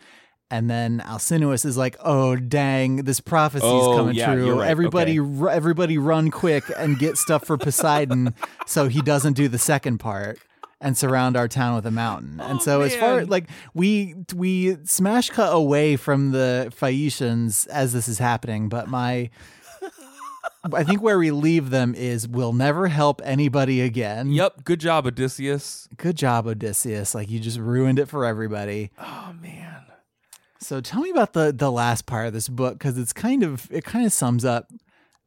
[0.51, 4.59] and then Alcinous is like, "Oh dang, this prophecy is Oh, coming yeah, true.
[4.59, 4.67] right.
[4.69, 8.33] Everybody, ru- everybody, run quick and get stuff for Poseidon,
[8.65, 10.39] so he doesn't do the second part
[10.81, 14.77] and surround our town with a mountain." and Oh, so, as far like we we
[14.85, 19.29] smash cut away from the Phaeacians as this is happening, but my
[20.63, 24.31] I think where we leave them is we'll never help anybody again.
[24.31, 25.87] Yep, good job, Odysseus.
[25.97, 27.15] Good job, Odysseus.
[27.15, 28.91] Like you just ruined it for everybody.
[28.99, 29.83] Oh man.
[30.59, 33.67] So tell me about the the last part of this book because it's kind of
[33.71, 34.67] it kind of sums up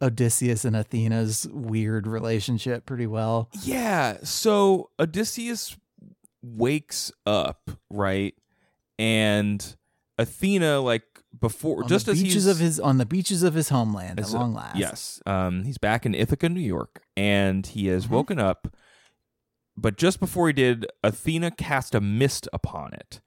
[0.03, 3.49] Odysseus and Athena's weird relationship pretty well.
[3.63, 4.19] Yeah.
[4.25, 5.77] So Odysseus
[6.43, 8.35] wakes up, right?
[8.99, 9.77] And
[10.19, 13.55] Athena, like before, On just the as beaches he's of his on the beaches of
[13.55, 14.77] his homeland at long last.
[14.77, 15.21] Yes.
[15.27, 18.15] Um, he's back in Ithaca, New York, and he has Mm-hmm.
[18.15, 18.75] woken up.
[19.77, 23.21] But just before he did, Athena cast a mist upon it.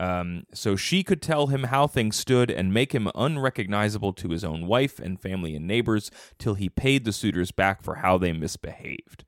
[0.00, 4.42] Um, so she could tell him how things stood and make him unrecognizable to his
[4.42, 8.32] own wife and family and neighbors till he paid the suitors back for how they
[8.32, 9.24] misbehaved.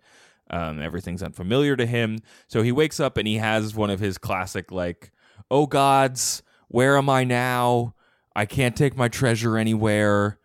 [0.48, 2.20] Um, everything's unfamiliar to him.
[2.48, 5.10] So he wakes up and he has one of his classic, like,
[5.50, 7.94] oh gods, where am I now?
[8.34, 10.38] I can't take my treasure anywhere.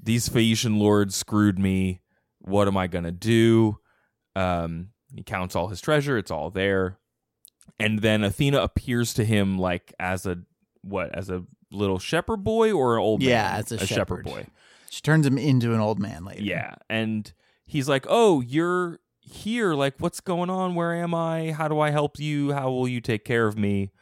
[0.00, 2.00] These Phaeacian lords screwed me.
[2.40, 3.78] What am I going to do?
[4.36, 6.98] Um, he counts all his treasure, it's all there.
[7.80, 10.38] And then Athena appears to him like as a
[10.82, 13.60] what, as a little shepherd boy or an old Yeah, man?
[13.60, 14.24] as a shepherd shepherd.
[14.24, 14.46] boy.
[14.90, 16.42] She turns him into an old man later.
[16.42, 16.74] Yeah.
[16.88, 17.30] And
[17.66, 19.74] he's like, Oh, you're here.
[19.74, 20.74] Like, what's going on?
[20.74, 21.52] Where am I?
[21.52, 22.52] How do I help you?
[22.52, 23.92] How will you take care of me?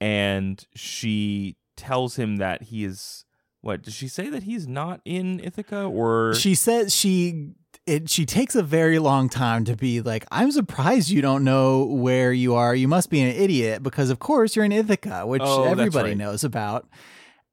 [0.00, 3.24] And she tells him that he is.
[3.62, 7.50] What does she say that he's not in Ithaca or She says she
[7.86, 11.84] it she takes a very long time to be like, I'm surprised you don't know
[11.84, 12.74] where you are.
[12.74, 16.16] You must be an idiot because of course you're in Ithaca, which Oh, everybody right.
[16.16, 16.88] knows about.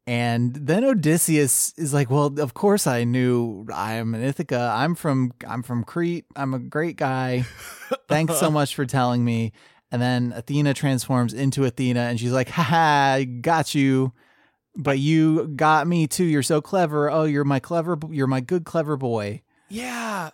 [0.06, 4.72] And then Odysseus is like, "Well, of course I knew I am in Ithaca.
[4.74, 6.26] I'm from I'm from Crete.
[6.38, 7.44] I'm a great guy.
[8.08, 9.52] Thanks so much for telling me."
[9.92, 14.14] And then Athena transforms into Athena and she's like, "Haha, got you."
[14.76, 16.26] But you got me too.
[16.26, 17.10] You're so clever.
[17.10, 19.42] Oh, you're my clever you're my good clever boy.
[19.70, 20.30] Yeah.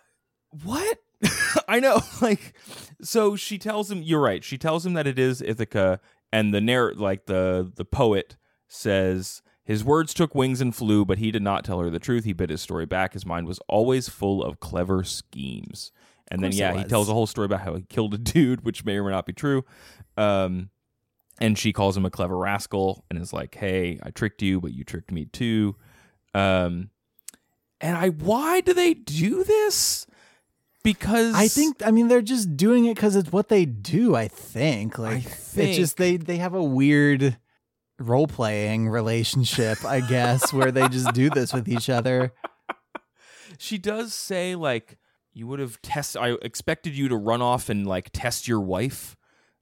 [0.63, 0.99] What?
[1.67, 2.01] I know.
[2.21, 2.53] Like,
[3.01, 4.01] so she tells him.
[4.01, 4.43] You're right.
[4.43, 5.99] She tells him that it is Ithaca,
[6.31, 8.37] and the narr like the the poet
[8.67, 12.25] says his words took wings and flew, but he did not tell her the truth.
[12.25, 13.13] He bit his story back.
[13.13, 15.91] His mind was always full of clever schemes.
[16.29, 18.85] And then yeah, he tells a whole story about how he killed a dude, which
[18.85, 19.65] may or may not be true.
[20.17, 20.69] Um,
[21.39, 24.73] and she calls him a clever rascal and is like, "Hey, I tricked you, but
[24.73, 25.75] you tricked me too."
[26.33, 26.89] Um,
[27.81, 30.07] and I why do they do this?
[30.83, 34.15] Because I think I mean they're just doing it because it's what they do.
[34.15, 37.37] I think like it's just they they have a weird
[37.99, 42.33] role playing relationship, I guess, where they just do this with each other.
[43.57, 44.97] she does say like
[45.33, 46.15] you would have test.
[46.17, 49.15] I expected you to run off and like test your wife.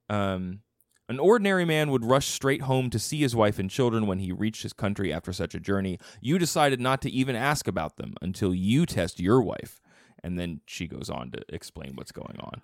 [0.09, 0.59] Um,
[1.07, 4.31] An ordinary man would rush straight home to see his wife and children when he
[4.31, 5.97] reached his country after such a journey.
[6.21, 9.79] You decided not to even ask about them until you test your wife.
[10.23, 12.61] And then she goes on to explain what's going on.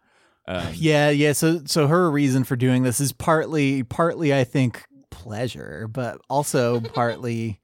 [0.47, 1.33] Um, Yeah, yeah.
[1.33, 6.79] So so her reason for doing this is partly partly I think pleasure, but also
[6.93, 7.59] partly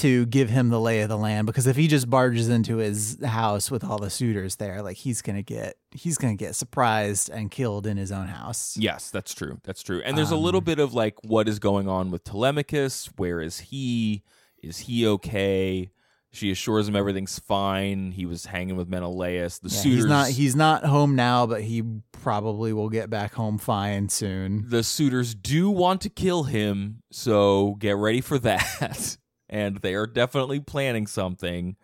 [0.00, 3.18] to give him the lay of the land because if he just barges into his
[3.24, 7.50] house with all the suitors there, like he's to get he's to get surprised and
[7.50, 8.76] killed in his own house.
[8.78, 9.60] Yes, that's true.
[9.64, 10.02] That's true.
[10.04, 13.10] And there's a little Um, bit of like what is going on with Telemachus?
[13.16, 14.22] Where is he?
[14.62, 15.90] Is he okay?
[16.32, 18.10] She assures him everything's fine.
[18.12, 19.58] He was hanging with Menelaus.
[19.58, 21.82] The Yeah, suitors he's not he's not home now, but he
[22.12, 24.66] probably will get back home fine soon.
[24.68, 29.16] the suitors do want to kill him, so get ready for that.
[29.48, 31.76] and they are definitely planning something.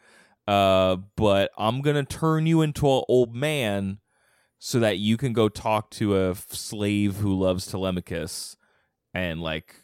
[0.47, 3.99] Uh, but I'm gonna turn you into an old man
[4.59, 8.57] so that you can go talk to a f- slave who loves Telemachus
[9.15, 9.77] and like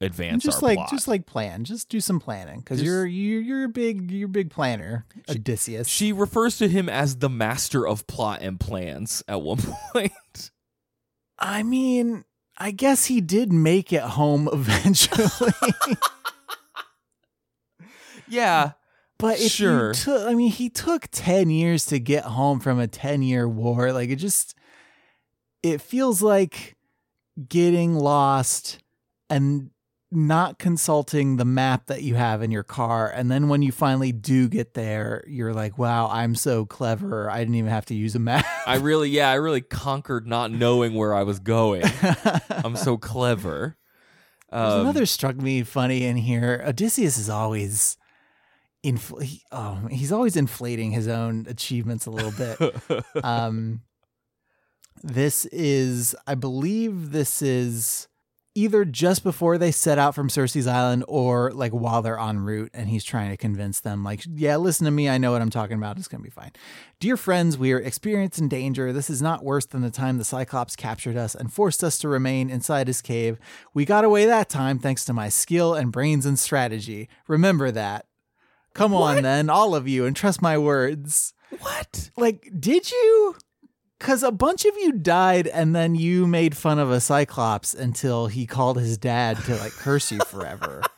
[0.00, 0.90] advance just our like plot.
[0.90, 4.30] just like plan, just do some planning because you're you're you're a big you're a
[4.30, 5.88] big planner, Odysseus.
[5.88, 9.58] she refers to him as the master of plot and plans at one
[9.92, 10.50] point.
[11.38, 12.24] I mean,
[12.58, 15.52] I guess he did make it home eventually.
[18.34, 18.72] yeah,
[19.18, 19.88] but if Sure.
[19.88, 23.48] you took, I mean, he took 10 years to get home from a 10 year
[23.48, 23.92] war.
[23.92, 24.54] Like it just,
[25.62, 26.76] it feels like
[27.48, 28.78] getting lost
[29.30, 29.70] and
[30.10, 33.10] not consulting the map that you have in your car.
[33.10, 37.28] And then when you finally do get there, you're like, wow, I'm so clever.
[37.28, 38.46] I didn't even have to use a map.
[38.66, 41.82] I really, yeah, I really conquered not knowing where I was going.
[42.50, 43.76] I'm so clever.
[44.52, 46.62] There's Um, another struck me funny in here.
[46.64, 47.96] Odysseus is always
[48.84, 53.04] infl- he, oh, he's always inflating his own achievements a little bit.
[53.24, 53.80] um
[55.02, 58.08] this is I believe this is
[58.56, 62.70] either just before they set out from Circe's island or like while they're en route
[62.72, 65.50] and he's trying to convince them like yeah listen to me I know what I'm
[65.50, 66.52] talking about it's going to be fine.
[67.00, 68.92] Dear friends, we are experiencing danger.
[68.92, 72.08] This is not worse than the time the Cyclops captured us and forced us to
[72.08, 73.38] remain inside his cave.
[73.74, 77.08] We got away that time thanks to my skill and brains and strategy.
[77.26, 78.06] Remember that.
[78.74, 82.10] Come on then, all of you, and trust my words what?
[82.16, 83.36] like did you
[83.98, 88.26] because a bunch of you died and then you made fun of a cyclops until
[88.26, 90.82] he called his dad to like curse you forever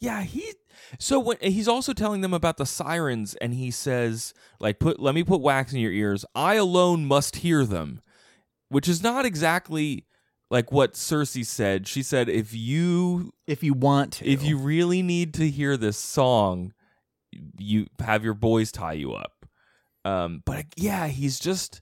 [0.00, 0.52] Yeah, he.
[0.98, 5.14] So when he's also telling them about the sirens, and he says, "Like, put let
[5.14, 6.24] me put wax in your ears.
[6.34, 8.02] I alone must hear them,"
[8.68, 10.05] which is not exactly
[10.50, 11.86] like what Circe said.
[11.86, 15.96] She said, "If you if you want to if you really need to hear this
[15.96, 16.72] song,
[17.58, 19.46] you have your boys tie you up."
[20.04, 21.80] Um, but yeah, he's just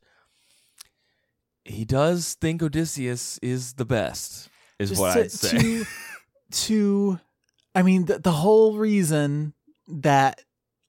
[1.64, 4.48] he does think Odysseus is the best,
[4.79, 5.59] is Just what to, I'd say.
[5.59, 5.85] to,
[6.50, 7.20] to
[7.74, 9.55] i mean the, the whole reason
[9.88, 10.42] that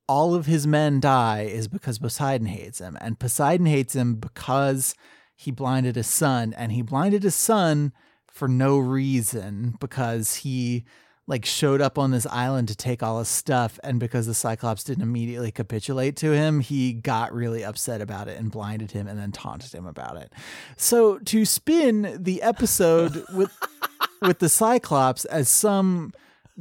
[0.08, 4.94] all of his men die is because poseidon hates him and poseidon hates him because
[5.36, 7.91] he blinded his son and he blinded his son
[8.28, 10.84] for no reason because he
[11.28, 14.84] like showed up on this island to take all his stuff and because the cyclops
[14.84, 19.17] didn't immediately capitulate to him he got really upset about it and blinded him and
[19.19, 20.32] then taunted him about it.
[20.78, 23.52] So to spin the episode with
[24.21, 26.13] with the cyclops as some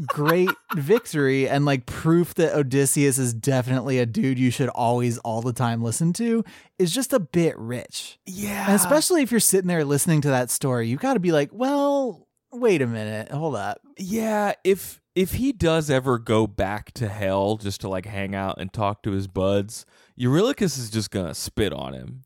[0.07, 5.41] great victory and like proof that odysseus is definitely a dude you should always all
[5.41, 6.45] the time listen to
[6.79, 10.51] is just a bit rich yeah, and especially if you're sitting there listening to that
[10.51, 15.35] story you got to be like well wait a minute hold up Yeah, if if
[15.35, 19.13] he does ever go back to hell just to like hang out and talk to
[19.13, 19.87] his buds,
[20.19, 22.23] Eurylochus is just gonna spit on him.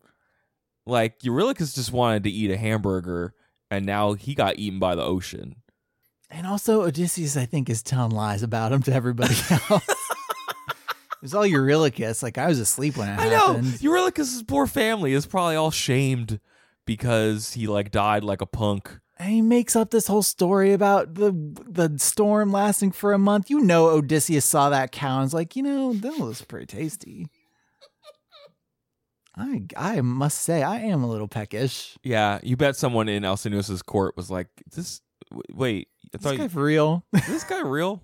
[0.86, 3.34] Like Eurylochus just wanted to eat a hamburger,
[3.70, 5.56] and now he got eaten by the ocean.
[6.30, 9.34] And also, Odysseus, I think, is telling lies about him to everybody
[9.70, 9.88] else.
[9.88, 12.22] it was all Eurylochus.
[12.22, 13.80] Like, I was asleep when it I know happened.
[13.80, 16.38] Eurylochus's poor family is probably all shamed
[16.84, 18.98] because he like died like a punk.
[19.18, 21.32] And he makes up this whole story about the
[21.68, 23.50] the storm lasting for a month.
[23.50, 27.26] You know, Odysseus saw that cow and was like, you know, that was pretty tasty.
[29.36, 31.96] I I must say, I am a little peckish.
[32.02, 35.00] Yeah, you bet someone in Alcinous's court was like, "This,
[35.30, 37.04] w- wait, I This thought guy you, for real.
[37.14, 38.02] is this guy real?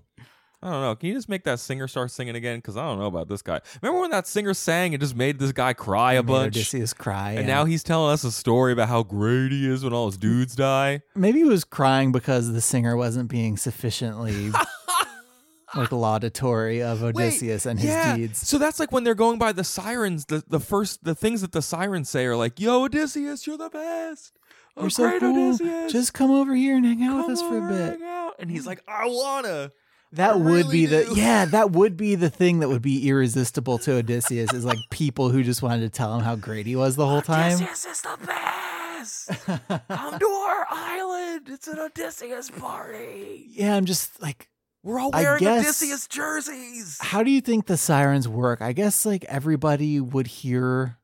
[0.63, 0.97] I don't know.
[0.97, 2.57] Can you just make that singer start singing again?
[2.57, 3.61] Because I don't know about this guy.
[3.83, 6.57] Remember when that singer sang and just made this guy cry a Made bunch?
[6.57, 7.33] Odysseus cry.
[7.33, 7.55] And yeah.
[7.55, 10.57] now he's telling us a story about how great he is when all his dudes
[10.57, 11.03] die.
[11.15, 14.51] maybe he was crying because the singer wasn't being sufficiently
[15.75, 18.17] like laudatory of Odysseus and his yeah.
[18.17, 18.47] deeds.
[18.47, 20.25] So that's like when they're going by the sirens.
[20.27, 23.71] The the first the things that the sirens say are like, "Yo, Odysseus, you're the
[23.71, 24.39] best.
[24.77, 25.49] Oh, You're so great, cool.
[25.49, 25.93] Odysseus.
[25.93, 28.01] Just come over here and hang out Come with us for a bit.
[28.01, 29.73] hang out." And he's like, "I wanna."
[30.13, 33.09] That I would be really the yeah, that would be the thing that would be
[33.09, 36.77] irresistible to Odysseus is like people who just wanted to tell him how great he
[36.77, 37.55] was the whole time.
[37.57, 39.29] Odysseus is the best.
[39.89, 41.49] Come to our island.
[41.49, 43.47] It's an Odysseus party.
[43.51, 44.49] Yeah, I'm just like
[44.85, 46.99] We're all wearing guess- Odysseus jerseys.
[47.01, 48.63] how do you think the sirens work?
[48.63, 50.99] I guess like everybody would hear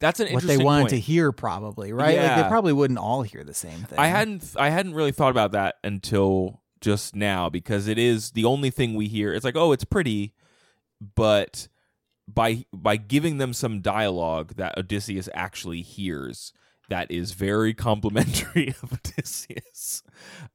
[0.00, 0.90] That's an interesting what they wanted point.
[0.90, 2.18] to hear probably, right?
[2.18, 3.98] Like they probably wouldn't all hear the same thing.
[3.98, 8.44] I hadn't I hadn't really thought about that until just now because it is the
[8.44, 9.32] only thing we hear.
[9.32, 10.34] It's like, oh, it's pretty,
[11.14, 11.68] but
[12.28, 16.52] by by giving them some dialogue that Odysseus actually hears,
[16.88, 20.02] that is very complimentary of Odysseus.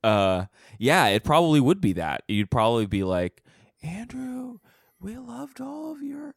[0.04, 0.46] Uh,
[0.78, 2.24] yeah, it probably would be that.
[2.28, 3.44] You'd probably be like,
[3.82, 4.60] Andrew,
[5.00, 6.36] we loved all of your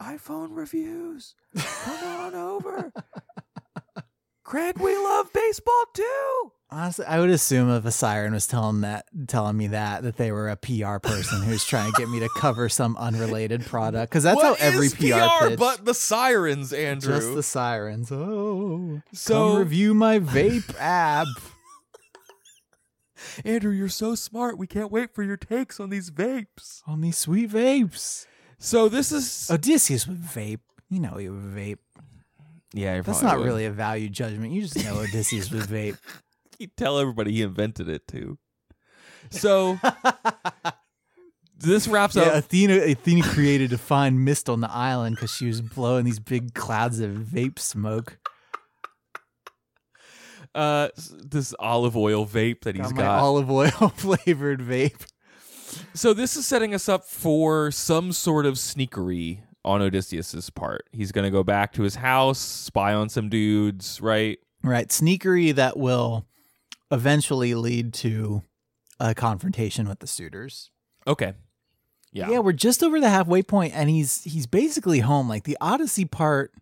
[0.00, 1.34] iPhone reviews.
[1.56, 2.92] Come on over.
[4.44, 6.52] Craig, we love baseball too.
[6.72, 10.30] Honestly, I would assume if a siren was telling that telling me that that they
[10.32, 14.22] were a PR person who's trying to get me to cover some unrelated product because
[14.24, 15.58] that's What how every is PR, pitch.
[15.58, 17.14] but the sirens, Andrew.
[17.14, 18.10] just the sirens.
[18.12, 21.26] Oh, So- come review my vape app.
[23.44, 24.56] Andrew, you're so smart.
[24.56, 26.80] We can't wait for your takes on these vapes.
[26.86, 28.26] on these sweet vapes.
[28.62, 30.60] So this is Odysseus would vape.
[30.90, 31.78] You know he would vape.
[32.74, 32.94] yeah.
[32.94, 33.46] you're That's probably not would.
[33.46, 34.52] really a value judgment.
[34.52, 35.96] You just know Odysseus would vape.
[36.58, 38.38] You tell everybody he invented it too.
[39.30, 39.78] So
[41.58, 42.34] this wraps Yeah, up.
[42.34, 46.52] Athena Athena created a fine mist on the island because she was blowing these big
[46.54, 48.18] clouds of vape smoke.
[50.54, 53.20] Uh, s- this olive oil vape that he's Got my got.
[53.20, 55.06] olive oil flavored vape.
[55.94, 60.88] So this is setting us up for some sort of sneakery on Odysseus's part.
[60.92, 64.38] He's going to go back to his house, spy on some dudes, right?
[64.62, 66.26] Right, sneakery that will
[66.90, 68.42] eventually lead to
[68.98, 70.70] a confrontation with the suitors.
[71.06, 71.34] Okay.
[72.12, 72.30] Yeah.
[72.30, 75.28] Yeah, we're just over the halfway point, and he's he's basically home.
[75.28, 76.52] Like the Odyssey part,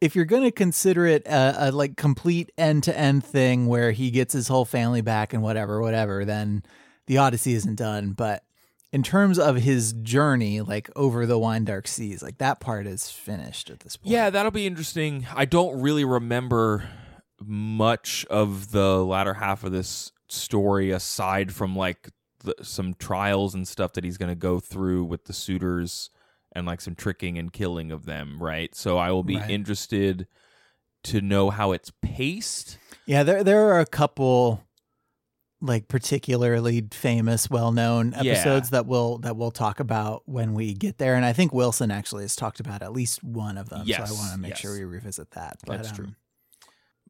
[0.00, 3.90] if you're going to consider it a, a like complete end to end thing where
[3.92, 6.62] he gets his whole family back and whatever, whatever, then
[7.08, 8.12] the Odyssey isn't done.
[8.12, 8.44] But
[8.92, 13.10] in terms of his journey, like over the wine dark seas, like that part is
[13.10, 14.12] finished at this point.
[14.12, 15.26] Yeah, that'll be interesting.
[15.34, 16.88] I don't really remember
[17.44, 22.10] much of the latter half of this story aside from like
[22.44, 26.10] the, some trials and stuff that he's going to go through with the suitors
[26.52, 28.74] and like some tricking and killing of them, right?
[28.74, 29.50] So I will be Right.
[29.50, 30.26] interested
[31.04, 32.78] to know how it's paced.
[33.06, 34.64] Yeah, there there are a couple
[35.60, 38.32] like particularly famous, well known Yeah.
[38.32, 41.14] episodes that we'll that we'll talk about when we get there.
[41.14, 43.82] And I think Wilson actually has talked about at least one of them.
[43.84, 44.60] Yes, so I want to make yes.
[44.60, 45.56] sure we revisit that.
[45.66, 46.06] But, That's true.
[46.06, 46.16] um,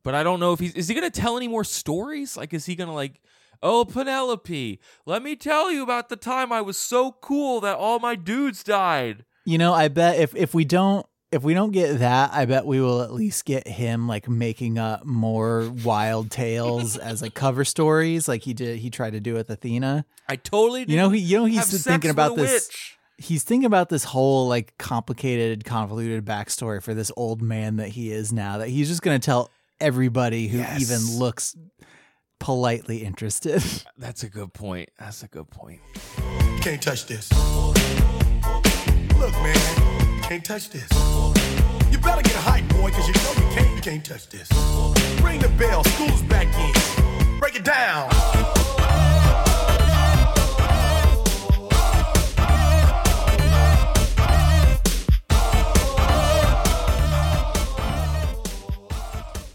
[0.02, 2.36] But I don't know if he's is he going to tell any more stories?
[2.36, 3.20] Like is he going to like
[3.60, 7.98] Oh, Penelope, let me tell you about the time I was so cool that all
[7.98, 9.24] my dudes died.
[9.44, 12.64] You know, I bet if if we don't if we don't get that, I bet
[12.64, 17.64] we will at least get him like making up more wild tales as like cover
[17.64, 18.78] stories, like he did.
[18.78, 20.06] He tried to do with Athena.
[20.28, 22.68] I totally You know, he you know he's thinking about this.
[22.68, 22.96] witch.
[23.18, 28.10] he's thinking about this whole like complicated, convoluted backstory for this old man that he
[28.10, 28.58] is now.
[28.58, 29.50] That he's just going to tell
[29.80, 30.80] everybody who Yes.
[30.80, 31.54] even looks
[32.38, 33.62] politely interested.
[33.98, 34.88] That's a good point.
[34.98, 35.80] That's a good point.
[36.62, 37.30] Can't touch this.
[37.32, 37.76] Look,
[39.32, 39.56] man,
[39.92, 39.97] you
[40.28, 40.86] can't touch this.
[41.90, 44.46] You better get hype, boy, cause you know you can't, you can't touch this.
[45.22, 47.38] Ring the bell, school's back in.
[47.40, 48.10] Break it down.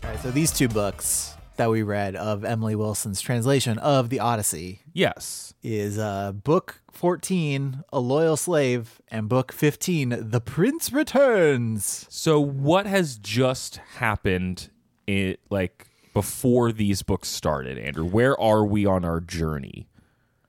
[0.04, 4.20] All right, so these two books that we read of Emily Wilson's translation of the
[4.20, 5.54] Odyssey Yes.
[5.64, 12.06] is uh, book 14, A Loyal Slave, and book 15, The Prince Returns.
[12.10, 14.70] So what has just happened
[15.08, 18.06] in like before these books started, Andrew?
[18.06, 19.88] Where are we on our journey?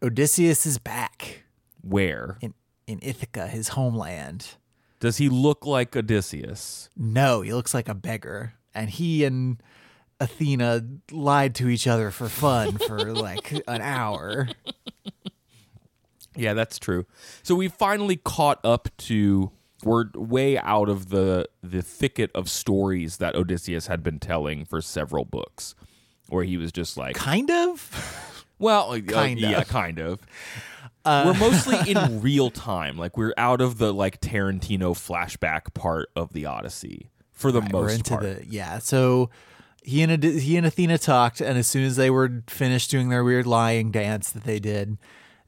[0.03, 1.45] Odysseus is back
[1.81, 2.37] Where?
[2.43, 2.53] in,
[2.87, 4.57] in Ithaca, his homeland.
[5.01, 6.91] Does he look like Odysseus?
[6.97, 8.55] No, he looks like a beggar.
[8.75, 9.63] And he and
[10.21, 14.49] Athena lied to each other for fun for like an hour.
[16.37, 17.07] Yeah, that's true.
[17.43, 19.53] So we finally caught up to
[19.85, 24.81] we're way out of the the thicket of stories that Odysseus had been telling for
[24.81, 25.75] several books,
[26.29, 28.45] where he was just like, Kind of.
[28.59, 29.69] well, uh, Kind yeah, of.
[29.69, 30.21] kind of.
[31.05, 32.97] Uh, we're mostly in real time.
[32.97, 37.73] Like we're out of the like Tarantino flashback part of the Odyssey for the Right,
[37.73, 38.23] most we're into part.
[38.23, 38.79] the yeah.
[38.79, 39.29] So
[39.85, 43.23] he and he and Athena talked, and as soon as they were finished doing their
[43.23, 44.97] weird lying dance that they did,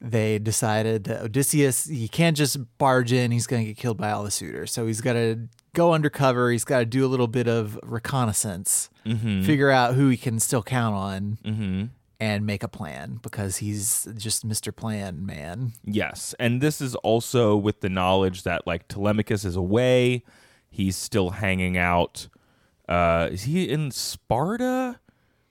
[0.00, 4.10] they decided that Odysseus he can't just barge in; he's going to get killed by
[4.10, 4.70] all the suitors.
[4.70, 6.50] So he's got to go undercover.
[6.50, 10.62] He's got to do a little bit of reconnaissance, figure out who he can still
[10.62, 11.84] count on, mm-hmm.
[12.20, 15.72] and make a plan because he's just Mister Plan Man.
[15.82, 20.24] Yes, and this is also with the knowledge that like Telemachus is away.
[20.68, 22.28] He's still hanging out.
[22.88, 25.00] Uh, is he in Sparta,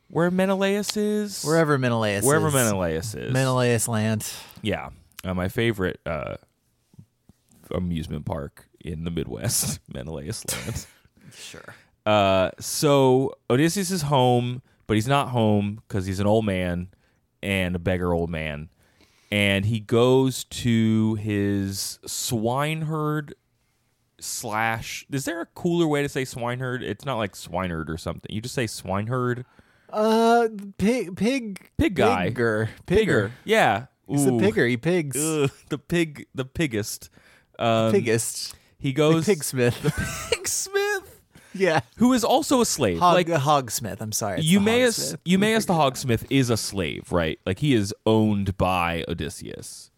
[0.08, 1.44] where Menelaus is?
[1.44, 2.54] Wherever Menelaus, wherever is.
[2.54, 3.34] Menelaus is.
[3.34, 4.32] Menelaus land.
[4.62, 4.90] Yeah,
[5.24, 6.36] uh, my favorite uh,
[7.72, 10.86] amusement park in the Midwest, Menelaus Land.
[11.34, 11.76] Sure.
[12.06, 16.90] Uh, so Odysseus is home, but he's not home because he's an old man
[17.42, 18.70] and a beggar old man,
[19.32, 23.34] and he goes to his swineherd
[24.26, 25.06] slash.
[25.12, 26.84] Is there a cooler way to say swineherd?
[26.84, 28.34] It's not like swineherd or something.
[28.34, 29.46] You just say swineherd.
[29.92, 30.48] Uh,
[30.78, 32.30] pig, pig, Pig guy.
[32.32, 33.32] pigger, Pigger.
[33.46, 33.86] Yeah.
[34.08, 34.40] He's a Ooh.
[34.40, 34.68] pigger.
[34.70, 35.16] He pigs.
[35.18, 37.10] Ugh, the pig, the piggest.
[37.58, 38.54] Um, Piggest.
[38.78, 39.82] He The goes pigsmith.
[39.82, 41.22] The Pigsmith,
[41.54, 41.80] yeah.
[41.98, 43.00] who is also a slave.
[43.00, 44.02] Hog, like hogsmith.
[44.02, 44.42] I'm sorry.
[44.42, 45.16] the Eumaeus.
[45.26, 47.40] Eumaeus the hogsmith is a slave, right?
[47.46, 49.90] Like he is owned by Odysseus,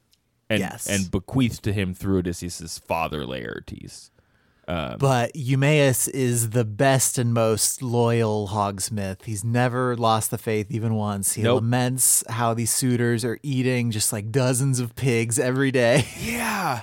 [0.49, 0.87] and Yes.
[0.87, 4.11] and bequeathed to him through Odysseus's father Laertes.
[4.67, 9.23] But Eumaeus is the best and most loyal hogsmith.
[9.25, 11.33] He's never lost the faith even once.
[11.33, 11.61] He Nope.
[11.61, 16.05] laments how these suitors are eating just like dozens of pigs every day.
[16.19, 16.81] Yeah,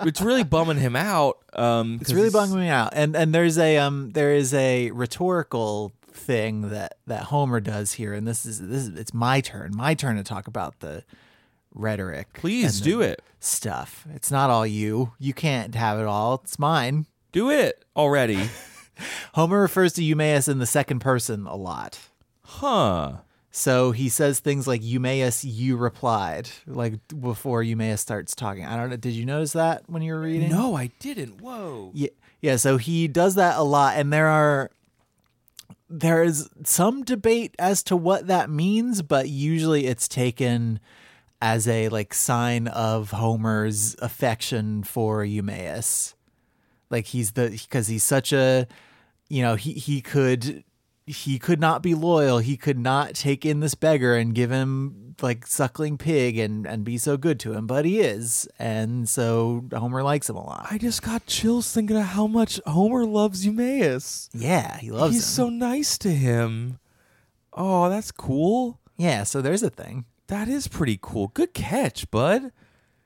[0.00, 1.38] it's really bumming him out.
[1.52, 2.90] Um, It's really bumming me out.
[2.94, 8.12] And and there's a um there is a rhetorical thing that that Homer does here,
[8.14, 11.04] and this is this is it's my turn, my turn to talk about the
[11.74, 12.32] rhetoric.
[12.34, 13.22] Please do it.
[13.40, 14.06] Stuff.
[14.14, 15.12] It's not all you.
[15.18, 16.40] You can't have it all.
[16.44, 17.06] It's mine.
[17.32, 18.48] Do it already,
[19.34, 21.98] Homer refers to Eumaeus in the second person a lot.
[22.42, 23.16] huh?
[23.50, 28.64] So he says things like Eumaeus, you replied, like before Eumaeus starts talking.
[28.64, 28.96] I don't know.
[28.96, 30.48] Did you notice that when you were reading?
[30.50, 31.40] No, I didn't.
[31.40, 31.90] Whoa.
[31.94, 32.08] Yeah,
[32.40, 32.56] yeah.
[32.56, 34.70] So he does that a lot, and there are
[35.88, 40.80] there is some debate as to what that means, but usually it's taken
[41.44, 46.14] as a like sign of Homer's affection for Eumaeus.
[46.88, 48.66] Like he's the because he's such a
[49.28, 50.64] you know he he could
[51.06, 52.38] he could not be loyal.
[52.38, 56.82] He could not take in this beggar and give him like suckling pig and and
[56.82, 60.68] be so good to him, but he is, and so Homer likes him a lot.
[60.70, 64.30] I just got chills thinking of how much Homer loves Eumaeus.
[64.32, 65.44] Yeah, he loves him He's him.
[65.44, 66.78] so nice to him.
[67.52, 68.80] Oh, that's cool.
[68.96, 70.06] yeah, so there's a thing.
[70.28, 71.28] That is pretty cool.
[71.28, 72.52] Good catch, bud.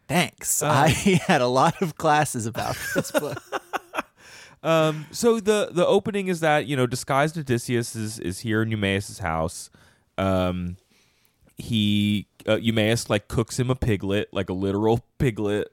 [0.07, 0.63] Thanks.
[0.63, 0.89] Uh, I
[1.27, 3.43] had a lot of classes about this book.
[4.63, 8.71] Um, so the the opening is that you know disguised Odysseus is is here in
[8.71, 9.71] Eumaeus's house.
[10.17, 10.77] Um,
[11.57, 15.69] he uh, Eumaeus like cooks him a piglet, like a literal piglet,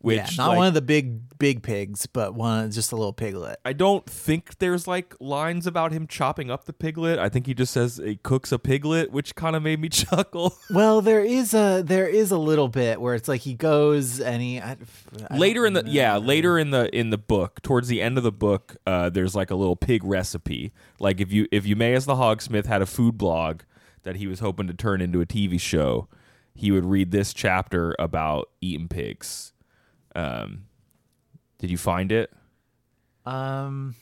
[0.00, 3.12] which yeah, not like, one of the big big pigs, but one just a little
[3.12, 3.58] piglet.
[3.64, 7.18] I don't think there's like lines about him chopping up the piglet.
[7.18, 10.56] I think he just says he cooks a piglet, which kind of made me chuckle.
[10.70, 14.40] Well, there is a there is a little bit where it's like he goes and
[14.40, 14.76] he I,
[15.30, 18.18] I later in don't the yeah later in the in the book towards the end
[18.18, 22.04] of the book uh, there's like a little pig recipe like if you if Eumaeus
[22.04, 23.62] the hogsmith had a food blog
[24.04, 26.08] that he was hoping to turn into a tv show
[26.54, 29.52] he would read this chapter about eating pigs
[30.18, 30.64] um
[31.58, 32.32] did you find it
[33.26, 33.94] Um,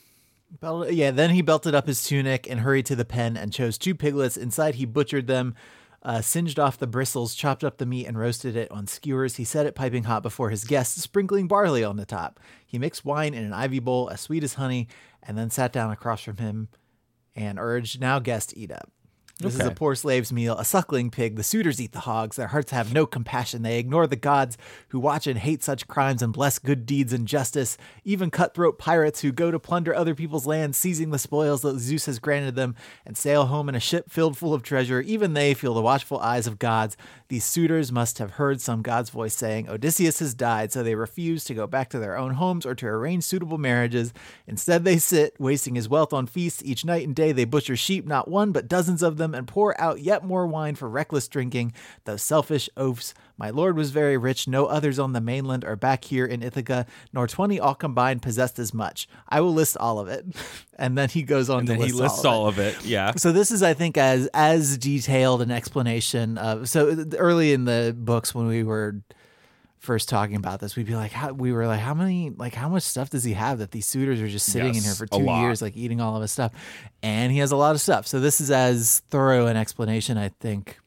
[0.61, 1.11] belt- yeah.
[1.11, 4.37] Then he belted up his tunic and hurried to the pen and chose two piglets.
[4.37, 5.53] Inside, he butchered them,
[6.01, 9.35] uh, singed off the bristles, chopped up the meat, and roasted it on skewers.
[9.35, 12.39] He set it piping hot before his guests, sprinkling barley on the top.
[12.65, 14.87] He mixed wine in an ivy bowl, as sweet as honey,
[15.23, 16.69] and then sat down across from him
[17.35, 18.89] and urged, "Now, guest, eat up."
[19.39, 21.35] This is a poor slave's meal, a suckling pig.
[21.35, 22.37] The suitors eat the hogs.
[22.37, 23.61] Their hearts have no compassion.
[23.61, 24.57] They ignore the gods
[24.87, 27.77] who watch and hate such crimes and bless good deeds and justice.
[28.03, 32.07] Even cutthroat pirates who go to plunder other people's land, seizing the spoils that Zeus
[32.07, 32.73] has granted them,
[33.05, 35.01] and sail home in a ship filled full of treasure.
[35.01, 36.97] Even they feel the watchful eyes of gods.
[37.27, 41.43] These suitors must have heard some god's voice saying, Odysseus has died, so they refuse
[41.43, 44.13] to go back to their own homes or to arrange suitable marriages.
[44.47, 46.63] Instead, they sit, wasting his wealth on feasts.
[46.65, 49.47] Each night and day, they butcher sheep, not one, but dozens of them them and
[49.47, 51.73] pour out yet more wine for reckless drinking,
[52.05, 53.13] those selfish oafs.
[53.37, 56.85] My lord was very rich, no others on the mainland or back here in Ithaca,
[57.13, 59.07] nor twenty all combined possessed as much.
[59.29, 60.25] I will list all of it.
[60.79, 62.75] And then he goes on And to then he list lists all all of it.
[62.77, 62.87] of it.
[62.87, 63.13] Yeah.
[63.15, 66.69] So this is, I think, as as detailed an explanation of.
[66.69, 69.01] So early in the books, when we were
[69.87, 72.69] first talking about this, we'd be like, how, we were like, how many, like, how
[72.69, 75.23] much stuff does he have that these suitors are just sitting in here for two
[75.41, 76.51] years, like eating all of his stuff,
[77.01, 78.05] and he has a lot of stuff.
[78.05, 80.77] So this is as thorough an explanation, I think.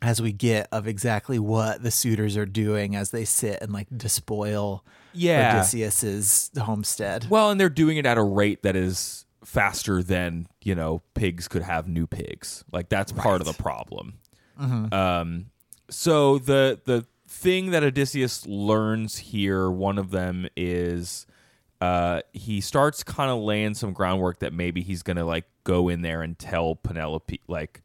[0.00, 3.86] As we get of exactly what the suitors are doing as they sit and like
[3.96, 5.58] despoil Yeah.
[5.60, 7.28] Odysseus's homestead.
[7.30, 11.46] Well, and they're doing it at a rate that is faster than you know pigs
[11.46, 12.64] could have new pigs.
[12.72, 14.14] Like that's part of the problem.
[14.58, 15.46] Um,
[15.88, 17.06] so the the
[17.42, 21.26] thing that Odysseus learns here, one of them is
[21.80, 26.02] uh, he starts kind of laying some groundwork that maybe he's gonna like go in
[26.02, 27.82] there and tell Penelope like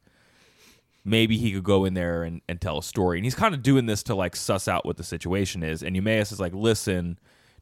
[1.04, 3.18] maybe he could go in there and, and tell a story.
[3.18, 5.82] And he's kind of doing this to like suss out what the situation is.
[5.82, 7.18] And Eumaeus is like, listen,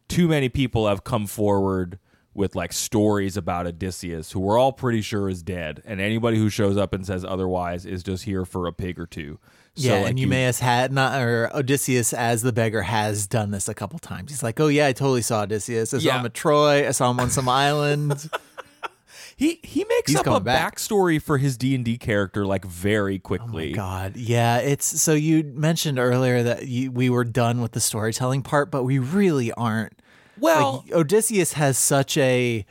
[0.10, 2.00] too many people have come forward
[2.34, 5.82] with like stories about Odysseus who we're all pretty sure is dead.
[5.86, 9.06] And anybody who shows up and says otherwise is just here for a pig or
[9.06, 9.40] two.
[9.78, 13.52] So, yeah, like, and you- Eumaeus had not, or Odysseus as the beggar has done
[13.52, 14.32] this a couple times.
[14.32, 15.94] He's like, "Oh yeah, I totally saw Odysseus.
[15.94, 16.20] I saw Yeah.
[16.20, 16.88] him at Troy.
[16.88, 18.30] I saw him on some island."
[19.36, 20.76] he he makes He's up a back.
[20.78, 23.72] backstory for his D and D character like very Oh quickly.
[23.72, 24.58] my god, yeah.
[24.60, 28.84] It's so you mentioned earlier that you, we were done with the storytelling part, but
[28.84, 29.94] we really aren't.
[30.40, 32.66] Well, like, Odysseus has such a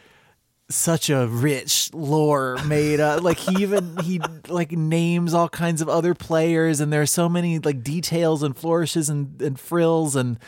[0.70, 3.22] such a rich lore made up.
[3.22, 7.58] Like he even he like names all kinds of other players and there's so many
[7.58, 10.38] like details and flourishes and, and frills and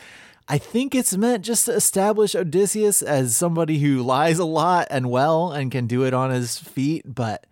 [0.49, 5.09] i think it's meant just to establish odysseus as somebody who lies a lot and
[5.09, 7.45] well and can do it on his feet but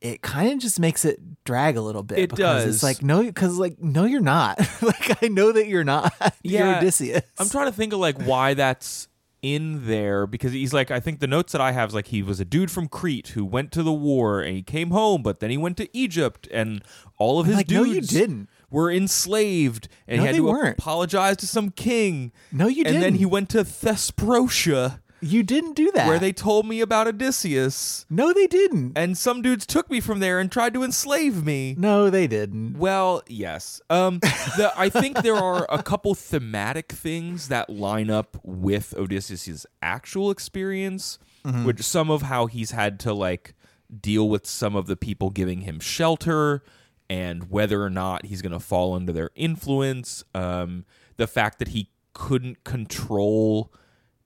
[0.00, 2.74] it kind of just makes it drag a little bit It because does.
[2.76, 4.58] it's like no because like no you're not.
[4.82, 6.12] Like i know that you're not.
[6.42, 7.22] You're Yeah, odysseus.
[7.38, 9.08] I'm trying to think of like why that's
[9.44, 12.22] in there because he's like I think the notes that I have is like he
[12.22, 15.40] was a dude from Crete who went to the war and he came home, but
[15.40, 16.82] then he went to Egypt and
[17.18, 18.48] all of his like, no, dudes you didn't.
[18.70, 20.78] were enslaved and No, he had to weren't.
[20.78, 22.32] apologize to some king.
[22.50, 23.18] No, you and then didn't.
[23.18, 28.06] he went to Thesprotia you didn't do that where they told me about Odysseus.
[28.10, 31.74] no they didn't And some dudes took me from there and tried to enslave me.
[31.78, 32.78] No, they didn't.
[32.78, 33.80] Well, yes.
[33.90, 39.66] Um, the, I think there are a couple thematic things that line up with Odysseus's
[39.82, 41.18] actual experience,
[41.64, 43.54] which some of how he's had to like
[44.00, 46.62] deal with some of the people giving him shelter
[47.10, 50.24] and whether or not he's going to fall under their influence.
[50.34, 50.84] Um,
[51.16, 53.72] the fact that he couldn't control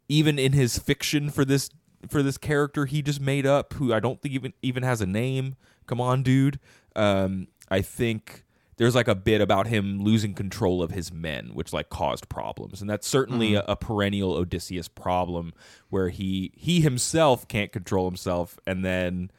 [0.09, 1.71] even in his fiction for this
[2.09, 5.07] for this character he just made up who I don't think even even has a
[5.07, 5.57] name.
[5.87, 6.61] Come on, dude.
[6.95, 8.45] Um, I think
[8.77, 12.81] there's like a bit about him losing control of his men, which like caused problems,
[12.81, 15.53] and that's certainly a, a perennial Odysseus problem
[15.91, 19.31] where he he himself can't control himself, and then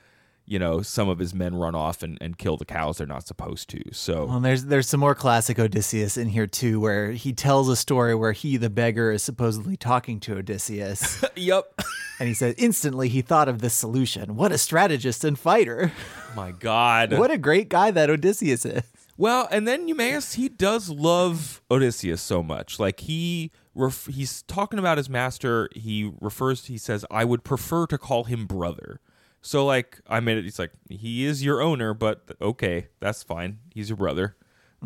[0.50, 3.28] you know some of his men run off and, and kill the cows they're not
[3.28, 3.82] supposed to.
[3.94, 7.76] So Well, there's there's some more classic Odysseus in here too, where he tells a
[7.76, 11.72] story where he, the beggar, is supposedly talking to Odysseus, yep.
[12.20, 14.36] and he says instantly he thought of this solution.
[14.36, 15.94] What a strategist and fighter!
[16.36, 17.14] My God.
[17.14, 18.84] what a great guy that Odysseus is.
[19.18, 22.80] Well, and then Eumaeus, he does love Odysseus so much.
[22.80, 25.70] Like he ref- he's talking about his master.
[25.76, 26.66] He refers.
[26.66, 29.00] He says, "I would prefer to call him brother."
[29.42, 30.44] So like, I made it.
[30.44, 33.60] He's like, he is your owner, but okay, that's fine.
[33.74, 34.36] He's your brother.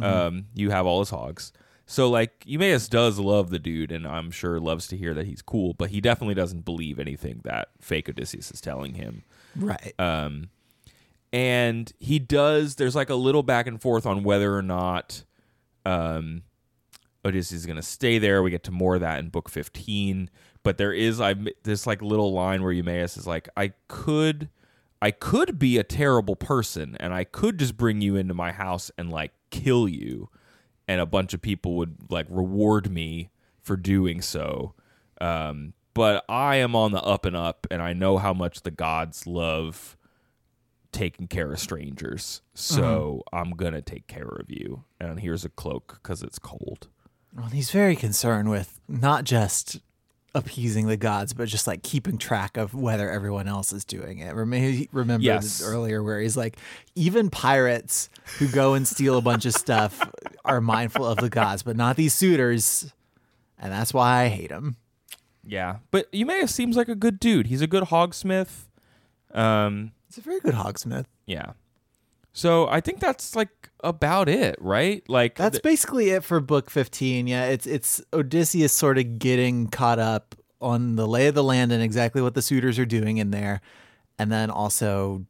[0.01, 1.51] Um, you have all his hogs.
[1.85, 5.41] So like, Eumaeus does love the dude, and I'm sure loves to hear that he's
[5.41, 5.73] cool.
[5.73, 9.23] But he definitely doesn't believe anything that fake Odysseus is telling him
[9.55, 9.93] Right.
[9.99, 10.49] um,
[11.31, 12.75] and he does.
[12.75, 15.23] There's like a little back and forth on whether or not
[15.85, 16.43] um,
[17.25, 18.43] Odysseus is going to stay there.
[18.43, 20.29] We get to more of that in book 15,
[20.63, 24.49] but there is I this like little line where Eumaeus is like, I could,
[25.01, 28.91] I could be a terrible person, and I could just bring you into my house
[28.97, 30.29] and like kill you,
[30.87, 33.29] and a bunch of people would like reward me
[33.61, 34.73] for doing so.
[35.21, 38.71] Um, but I am on the up and up, and I know how much the
[38.71, 39.95] gods love
[40.91, 42.41] taking care of strangers.
[42.53, 44.83] So I'm gonna take care of you.
[44.99, 46.87] And here's a cloak because it's cold.
[47.35, 49.79] Well, he's very concerned with not just
[50.35, 54.33] appeasing the gods, but just like keeping track of whether everyone else is doing it.
[54.33, 55.61] Rem- Remember Yes.
[55.63, 56.57] earlier where he's like,
[56.95, 58.09] even pirates
[58.39, 60.07] who go and steal a bunch of stuff
[60.45, 62.93] are mindful of the gods, but not these suitors.
[63.59, 64.75] And that's why I hate him.
[65.45, 67.47] Yeah, but Eumaeus seems like a good dude.
[67.47, 68.65] He's a good hogsmith.
[69.33, 71.05] Um, He's a very good hogsmith.
[71.25, 71.51] yeah.
[72.33, 75.03] So I think that's like about it, right?
[75.07, 77.27] Like That's th- basically it for book 15.
[77.27, 81.71] Yeah, it's it's Odysseus sort of getting caught up on the lay of the land
[81.71, 83.61] and exactly what the suitors are doing in there
[84.17, 85.25] and then also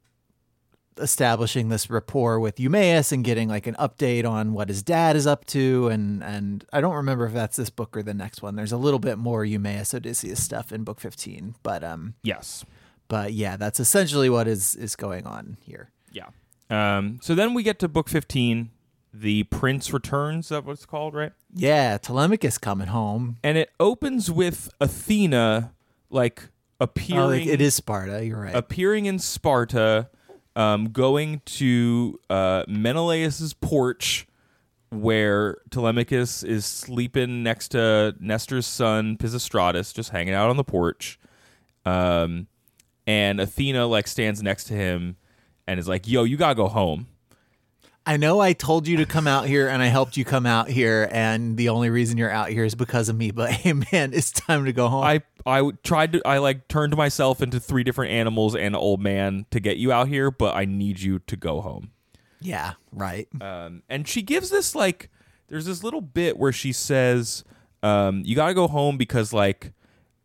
[0.99, 5.26] establishing this rapport with Eumaeus and getting like an update on what his dad is
[5.26, 8.56] up to and and I don't remember if that's this book or the next one.
[8.56, 12.64] There's a little bit more Eumaeus Odysseus stuff in book 15, but um yes.
[13.08, 15.89] but yeah, that's essentially what is is going on here.
[16.12, 16.28] Yeah.
[16.70, 18.72] Um, so then we get to book 15,
[19.14, 21.32] The Prince Returns, that what it's called, right?
[21.53, 23.38] Yeah, Telemachus coming home.
[23.43, 25.74] And it opens with Athena
[26.09, 26.49] like
[26.80, 28.55] appearing Oh, it- it is Sparta, you're right.
[28.55, 30.09] appearing in Sparta,
[30.55, 34.28] um, going to uh, Menelaus's porch,
[34.89, 41.20] where Telemachus is sleeping next to Nestor's son Pisistratus, just hanging out on the porch.
[41.86, 42.47] Um,
[43.07, 45.18] and Athena like stands next to him
[45.68, 47.07] and is like, "Yo, you gotta go home."
[48.05, 50.70] I know I told you to come out here and I helped you come out
[50.70, 53.32] here, and the only reason you're out here is because of me.
[53.32, 55.03] But hey, man, it's time to go home.
[55.03, 59.45] I I tried to I like turned myself into three different animals and old man
[59.51, 61.91] to get you out here, but I need you to go home.
[62.41, 63.28] yeah, right.
[63.41, 65.09] um, and she gives this like
[65.47, 67.43] there's this little bit where she says
[67.84, 69.74] um, you got to go home because like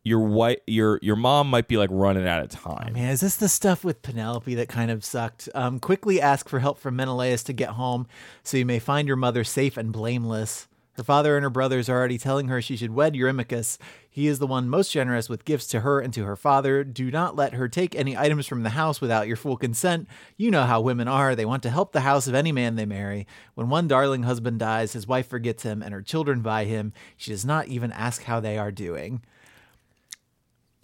[0.08, 3.36] your white your your mom might be like running out of time Man, is this
[3.36, 5.48] the stuff with Penelope that kind of sucked?
[5.54, 8.06] Um, quickly ask for help from Menelaus to get home
[8.42, 10.68] so you may find your mother safe and blameless.
[10.94, 13.78] Her father and her brothers are already telling her she should wed Eurymachus.
[14.10, 16.82] He is the one most generous with gifts to her and to her father.
[16.82, 20.08] Do not let her take any items from the house without your full consent.
[20.36, 21.36] You know how women are.
[21.36, 23.28] They want to help the house of any man they marry.
[23.54, 26.92] When one darling husband dies, his wife forgets him and her children by him.
[27.16, 29.22] She does not even ask how they are doing.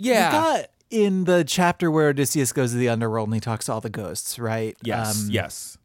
[0.04, 3.66] Yeah You got in the chapter where Odysseus goes to the underworld and he talks
[3.66, 4.76] to all the ghosts, right?
[4.82, 5.78] yes Um, yes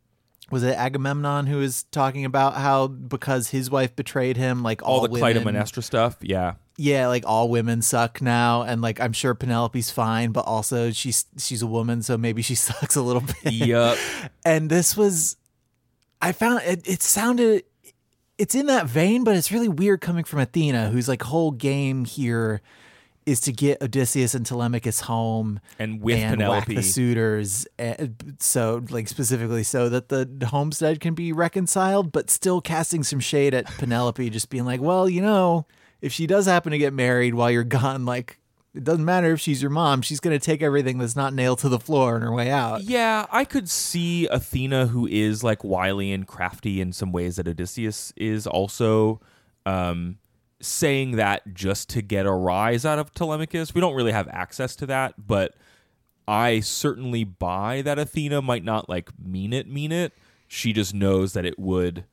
[0.51, 4.99] Was it Agamemnon who was talking about how because his wife betrayed him, like all,
[4.99, 9.11] all, the women, Clytemnestra stuff yeah yeah, like all women suck now, and like I'm
[9.11, 13.22] sure Penelope's fine, but also she's she's a woman, so maybe she sucks a little
[13.22, 13.51] bit.
[13.51, 13.97] yep
[14.45, 15.36] and this was,
[16.22, 16.88] I found it.
[16.88, 17.65] It sounded,
[18.38, 22.05] it's in that vein, but it's really weird coming from Athena, whose like whole game
[22.05, 22.61] here
[23.30, 28.36] is to get Odysseus and Telemachus home and with and whack Penelope the suitors, and
[28.40, 33.54] so like specifically so that the homestead can be reconciled, but still casting some shade
[33.54, 35.66] at Penelope, just being like, well, you know,
[36.02, 38.38] if she does happen to get married while you're gone, like.
[38.76, 40.04] It doesn't matter if she's your mom.
[40.04, 42.84] She's going to take everything that's not nailed to the floor on her way out.
[42.84, 47.48] yeah I could see Athena who is like wily and crafty in some ways that
[47.48, 49.22] Odysseus is also
[49.66, 50.18] um
[50.62, 53.74] saying that just to get a rise out of Telemachus.
[53.74, 55.55] We don't really have access to that, but
[56.28, 60.14] I certainly buy that Athena might not like mean it, mean it.
[60.47, 62.05] She just knows that it would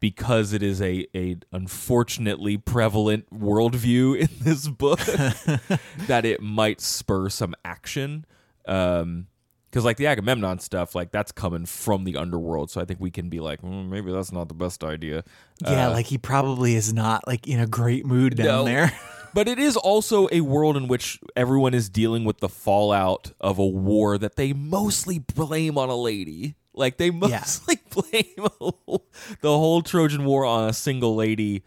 [0.00, 4.98] because it is a, a unfortunately prevalent worldview in this book
[6.06, 8.26] that it might spur some action.
[8.66, 9.28] Um
[9.74, 13.10] because like the Agamemnon stuff, like that's coming from the underworld, so I think we
[13.10, 15.24] can be like, "Mm, maybe that's not the best idea.
[15.60, 18.64] Yeah, Uh, like he probably is not like in a great mood down No.
[18.64, 18.92] there.
[19.34, 23.58] But it is also a world in which everyone is dealing with the fallout of
[23.58, 26.54] a war that they mostly blame on a lady.
[26.72, 27.40] Like they Yeah.
[27.42, 28.46] mostly blame
[29.40, 31.64] the whole Trojan War on a single lady,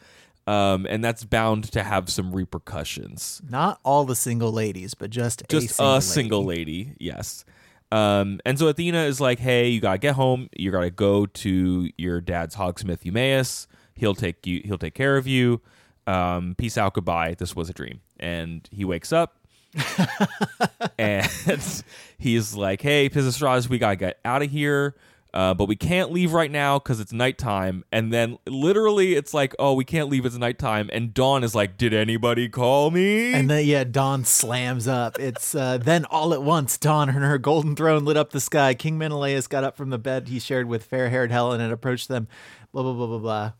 [0.47, 3.41] um, and that's bound to have some repercussions.
[3.49, 7.43] Not all the single ladies, but just Just a single, a single lady, yes.
[7.91, 10.49] Um, and so Athena is like, "Hey, you gotta get home.
[10.57, 13.67] You gotta go to your dad's hogsmith Eumaeus.
[13.93, 14.61] He'll take you.
[14.65, 15.61] He'll take care of you.
[16.05, 16.93] Um, peace out.
[16.93, 17.35] Goodbye.
[17.37, 19.37] This was a dream." And he wakes up,
[20.97, 21.29] and
[22.17, 24.95] he's like, "Hey, Pisistratus, we gotta get out of here."
[25.37, 27.83] Uh, but we can't leave right now because it's nighttime.
[27.91, 30.25] And then literally, it's like, oh, we can't leave.
[30.25, 30.89] It's nighttime.
[30.91, 33.35] And Dawn is like, did anybody call me?
[33.35, 35.19] And then yeah, Dawn slams up.
[35.19, 38.73] It's uh, then all at once, Dawn and her golden throne lit up the sky.
[38.73, 42.27] King Menelaus got up from the bed he shared with fair-haired Helen and approached them.
[42.71, 43.51] Blah blah blah blah blah.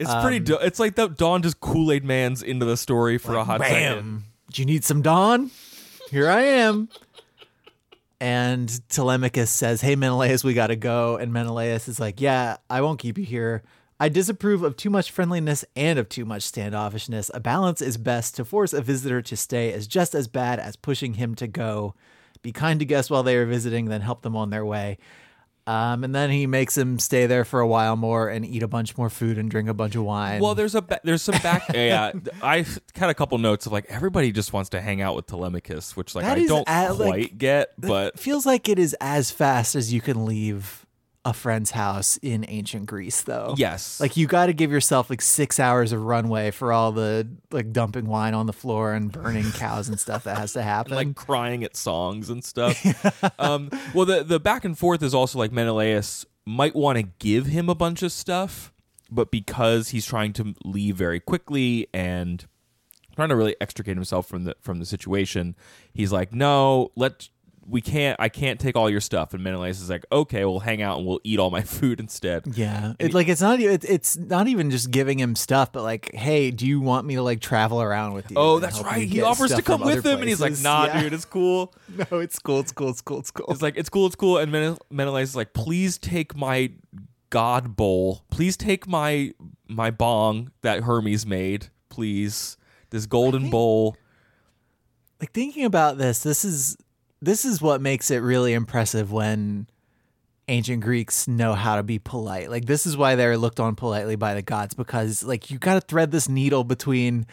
[0.00, 0.40] It's pretty.
[0.40, 3.60] Do- it's like that Dawn just Kool Aid Man's into the story for a hot
[3.60, 4.24] second.
[4.50, 5.52] Do you need some Dawn?
[6.10, 6.88] Here I am.
[8.24, 11.18] And Telemachus says, Hey, Menelaus, we got to go.
[11.18, 13.62] And Menelaus is like, Yeah, I won't keep you here.
[14.00, 17.30] I disapprove of too much friendliness and of too much standoffishness.
[17.34, 18.34] A balance is best.
[18.36, 21.94] To force a visitor to stay is just as bad as pushing him to go.
[22.40, 24.96] Be kind to guests while they are visiting, then help them on their way.
[25.66, 28.68] Um, and then he makes him stay there for a while more and eat a
[28.68, 30.42] bunch more food and drink a bunch of wine.
[30.42, 31.64] Well, there's a ba- there's some back.
[31.74, 32.12] yeah,
[32.42, 35.96] I had a couple notes of like everybody just wants to hang out with Telemachus,
[35.96, 39.30] which like That I don't at, quite like, get, but feels like it is as
[39.30, 40.83] fast as you can leave
[41.24, 43.54] a friend's house in ancient Greece, though.
[43.56, 43.98] Yes.
[44.00, 47.72] Like you got to give yourself like six hours of runway for all the like
[47.72, 50.94] dumping wine on the floor and burning cows and stuff that has to happen.
[50.94, 52.84] like crying at songs and stuff.
[53.38, 57.46] um, well, the the back and forth is also like Menelaus might want to give
[57.46, 58.72] him a bunch of stuff,
[59.10, 62.46] but because he's trying to leave very quickly and
[63.16, 65.56] trying to really extricate himself from the from the situation,
[65.94, 67.28] he's like, "No, let
[67.68, 68.18] we can't.
[68.20, 71.06] I can't take all your stuff." And Menelaus is like, "Okay, we'll hang out and
[71.06, 74.70] we'll eat all my food instead." yeah, it, like it's not it, it's not even
[74.70, 78.12] just giving him stuff, but like, hey, do you want me to like travel around
[78.14, 78.36] with you?
[78.38, 79.06] Oh, that's right.
[79.08, 81.02] He offers to come with him, and he's like, "Nah, Yeah.
[81.02, 81.74] dude, it's cool."
[82.10, 83.46] no, it's cool, it's cool, it's cool, it's cool.
[83.50, 84.38] It's like it's cool, it's cool.
[84.38, 86.70] And Men- Menelaus is like, please take my
[87.30, 88.24] god bowl.
[88.30, 89.32] Please take my
[89.68, 91.68] my bong that Hermes made.
[91.88, 92.56] Please,
[92.90, 93.96] this golden bowl.
[95.20, 96.76] like thinking about this this is
[97.24, 99.66] this is what makes it really impressive when
[100.48, 102.50] ancient greeks know how to be polite.
[102.50, 105.74] Like this is why they're looked on politely by the gods because like you got
[105.74, 107.26] to thread this needle between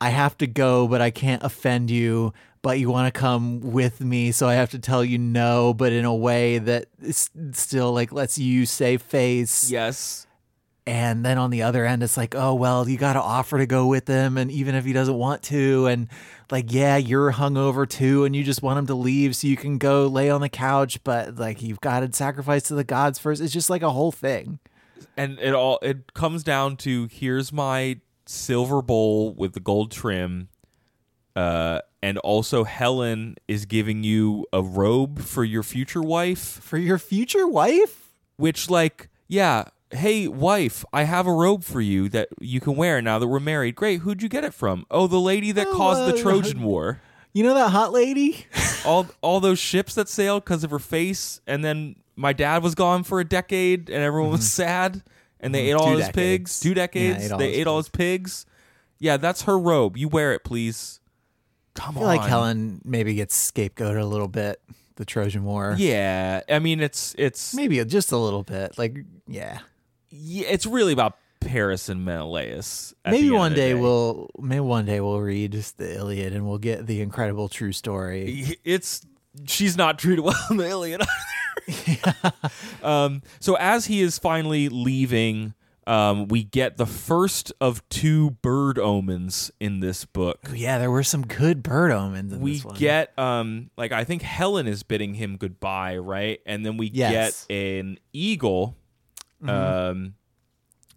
[0.00, 2.32] i have to go but i can't offend you
[2.62, 5.92] but you want to come with me so i have to tell you no but
[5.92, 6.86] in a way that
[7.52, 9.70] still like lets you save face.
[9.70, 10.26] Yes,
[10.90, 13.66] and then on the other end it's like oh well you got to offer to
[13.66, 16.08] go with him and even if he doesn't want to and
[16.50, 19.78] like yeah you're hungover too and you just want him to leave so you can
[19.78, 23.40] go lay on the couch but like you've got to sacrifice to the gods first
[23.40, 24.58] it's just like a whole thing
[25.16, 30.48] and it all it comes down to here's my silver bowl with the gold trim.
[31.36, 36.40] Uh, and also Helen is giving you a robe for your future wife.
[36.40, 42.08] for your future wife which like yeah hey wife i have a robe for you
[42.08, 43.74] that you can wear now that we're married.
[43.74, 44.86] Great who'd you get it from?
[44.90, 47.00] Oh the lady that Oh, caused the uh, trojan war.
[47.32, 48.46] you know that hot lady?
[48.84, 52.74] All all those ships that sailed because of her face and then my dad was
[52.74, 55.02] gone for a decade and everyone was sad
[55.40, 55.92] and they ate all Mm-hmm.
[55.92, 56.14] Two his decades.
[56.38, 56.60] pigs.
[56.60, 58.46] Two decades ate all they his ate all his pigs.
[58.98, 59.96] Yeah that's her robe.
[59.96, 61.00] You wear it please.
[61.74, 62.16] Come i feel on.
[62.16, 64.60] Like helen maybe gets scapegoated a little bit
[64.96, 65.74] the trojan war.
[65.78, 69.58] Yeah i mean it's it's maybe just a little bit like yeah
[70.10, 75.00] yeah, it's really about paris and menelaus maybe one the day, we'll maybe one day
[75.00, 78.58] we'll read the Iliad and we'll get the incredible true story.
[78.64, 79.00] it's
[79.46, 81.00] she's not treated well in the Iliad
[81.66, 82.12] either.
[82.82, 85.54] um, so as he is finally leaving,
[85.86, 90.40] um, we get the first of two bird omens in this book.
[90.54, 92.76] Yeah, there were some good bird omens in We this one.
[92.76, 96.40] get um like I think Helen is bidding him goodbye, right?
[96.46, 97.46] And then we Yes.
[97.46, 98.76] get an eagle.
[99.48, 100.14] Um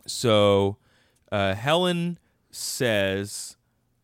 [0.08, 0.78] so
[1.32, 2.20] uh Helen
[2.52, 3.58] says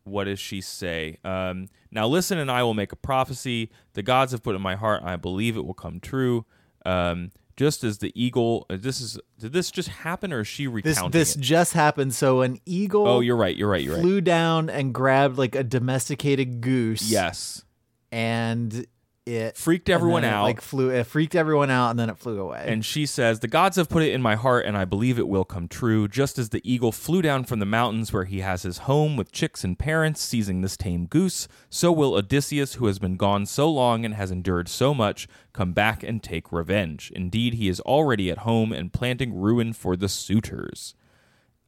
[0.04, 1.18] what does she say?
[1.24, 3.70] Um now listen and I will make a prophecy.
[3.94, 6.44] The gods have put in my heart, I believe it will come true.
[6.86, 10.66] Um just as the eagle uh, this is did this just happen or is she
[10.66, 11.40] this recounting this it?
[11.40, 12.14] just happened.
[12.14, 14.00] So an eagle Oh, you're right, you're right, you're right.
[14.02, 17.10] flew down and grabbed like a domesticated goose.
[17.10, 17.64] Yes.
[18.10, 18.86] and
[19.26, 20.44] it Freaked everyone out.
[20.44, 22.64] Like flew, it freaked everyone out, and then it flew away.
[22.66, 25.28] And she says, The gods have put it in my heart, and I believe it
[25.28, 26.08] will come true.
[26.08, 29.32] Just as the eagle flew down from the mountains where he has his home with
[29.32, 33.70] chicks and parents, seizing this tame goose, so will Odysseus, who has been gone so
[33.70, 37.12] long and has endured so much, come back and take revenge.
[37.14, 40.94] Indeed, he is already at home and planting ruin for the suitors.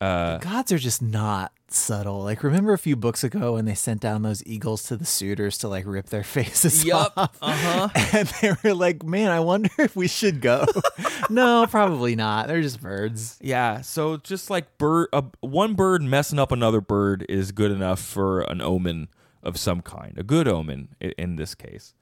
[0.03, 2.22] The gods are just not subtle.
[2.22, 5.57] Like remember a few books ago when they sent down those eagles to the suitors
[5.59, 7.12] to like rip their faces Yup.
[7.16, 7.38] off.
[7.40, 7.88] Uh-huh.
[8.18, 10.66] And they were like, "Man, I wonder if we should go."
[11.30, 12.48] no, probably not.
[12.48, 13.38] They're just birds.
[13.40, 18.00] Yeah, so just like bird, uh, one bird messing up another bird is good enough
[18.00, 19.09] for an omen
[19.42, 21.94] of some kind, a good omen i- in this case.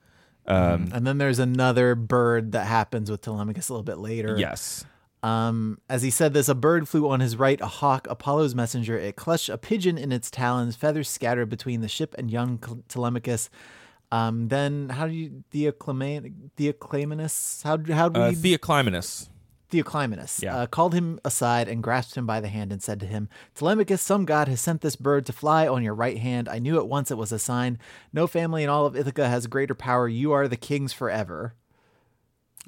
[0.46, 4.36] Um, And then there's another bird that happens with Telemachus a little bit later.
[4.36, 4.84] Yes.
[5.22, 8.96] Um, as he said this, a bird flew on his right, a hawk, Apollo's messenger.
[8.98, 12.58] It clutched a pigeon in its talons, feathers scattered between the ship and young
[12.88, 13.50] Telemachus.
[14.10, 17.62] Um, then how do you Theoclama- Theoclamanus?
[17.62, 19.28] How how do we Uh, Theoclymenus.
[19.70, 20.56] Theoclymenus Yeah.
[20.56, 24.02] uh, called him aside and grasped him by the hand and said to him, Telemachus,
[24.02, 26.48] some god has sent this bird to fly on your right hand.
[26.48, 27.78] I knew at once it was a sign.
[28.12, 30.08] No family in all of Ithaca has greater power.
[30.08, 31.54] You are the kings forever.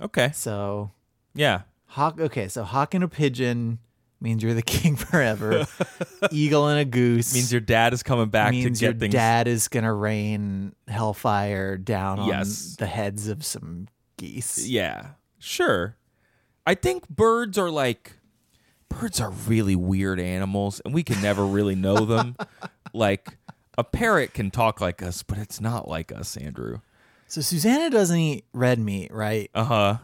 [0.01, 0.31] Okay.
[0.33, 0.93] So
[1.35, 1.63] Yeah.
[1.93, 2.19] Hawk.
[2.21, 3.79] Okay, so hawk and a pigeon
[4.21, 5.67] means you're the king forever.
[6.31, 9.13] Eagle and a goose Means your dad is coming back to get your things.
[9.13, 12.29] dad is gonna rain hellfire down on
[12.79, 14.67] the heads of some geese.
[14.67, 15.11] Yeah.
[15.39, 15.97] Sure.
[16.67, 18.13] I think birds are like
[18.89, 22.37] birds are really weird animals and we can never really know them.
[22.93, 23.37] like
[23.77, 26.81] a parrot can talk like us, but it's not like us, Andrew.
[27.27, 29.51] So Susanna doesn't eat red meat, right?
[29.55, 29.97] Uh-huh.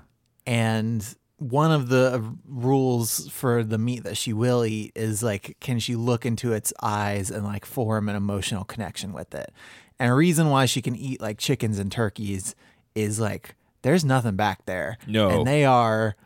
[0.47, 5.79] and one of the rules for the meat that she will eat is like can
[5.79, 9.53] she look into its eyes and like form an emotional connection with it
[10.01, 12.55] and a reason why she can eat like chickens and turkeys
[12.97, 15.29] is like there's nothing back there No.
[15.31, 16.17] and they are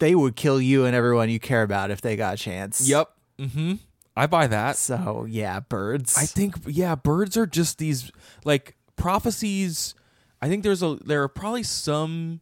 [0.00, 3.10] they would kill you and everyone you care about if they got a chance Yep.
[3.38, 3.74] Mm-hmm.
[4.14, 4.76] I buy that.
[4.76, 8.12] so yeah birds I think yeah, birds are just these
[8.44, 9.94] like prophecies.
[10.42, 12.40] I think there's a there are probably some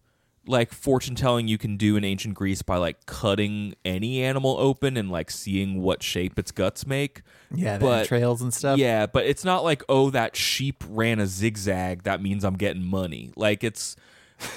[0.51, 4.97] like fortune telling you can do in ancient Greece by like cutting any animal open
[4.97, 7.23] and like seeing what shape its guts make.
[7.55, 11.21] yeah the but- trails and stuff Yeah, but it's not like oh that sheep ran
[11.21, 13.33] a zigzag that means I'm getting money.
[13.37, 13.97] Like it's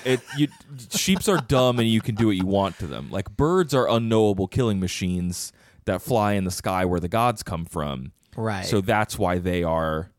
[0.05, 0.47] it you
[0.91, 3.09] sheeps are dumb and you can do what you want to them.
[3.11, 5.51] Like birds are unknowable killing machines
[5.85, 8.13] that fly in the sky where the gods come from.
[8.37, 10.09] right So that's why they are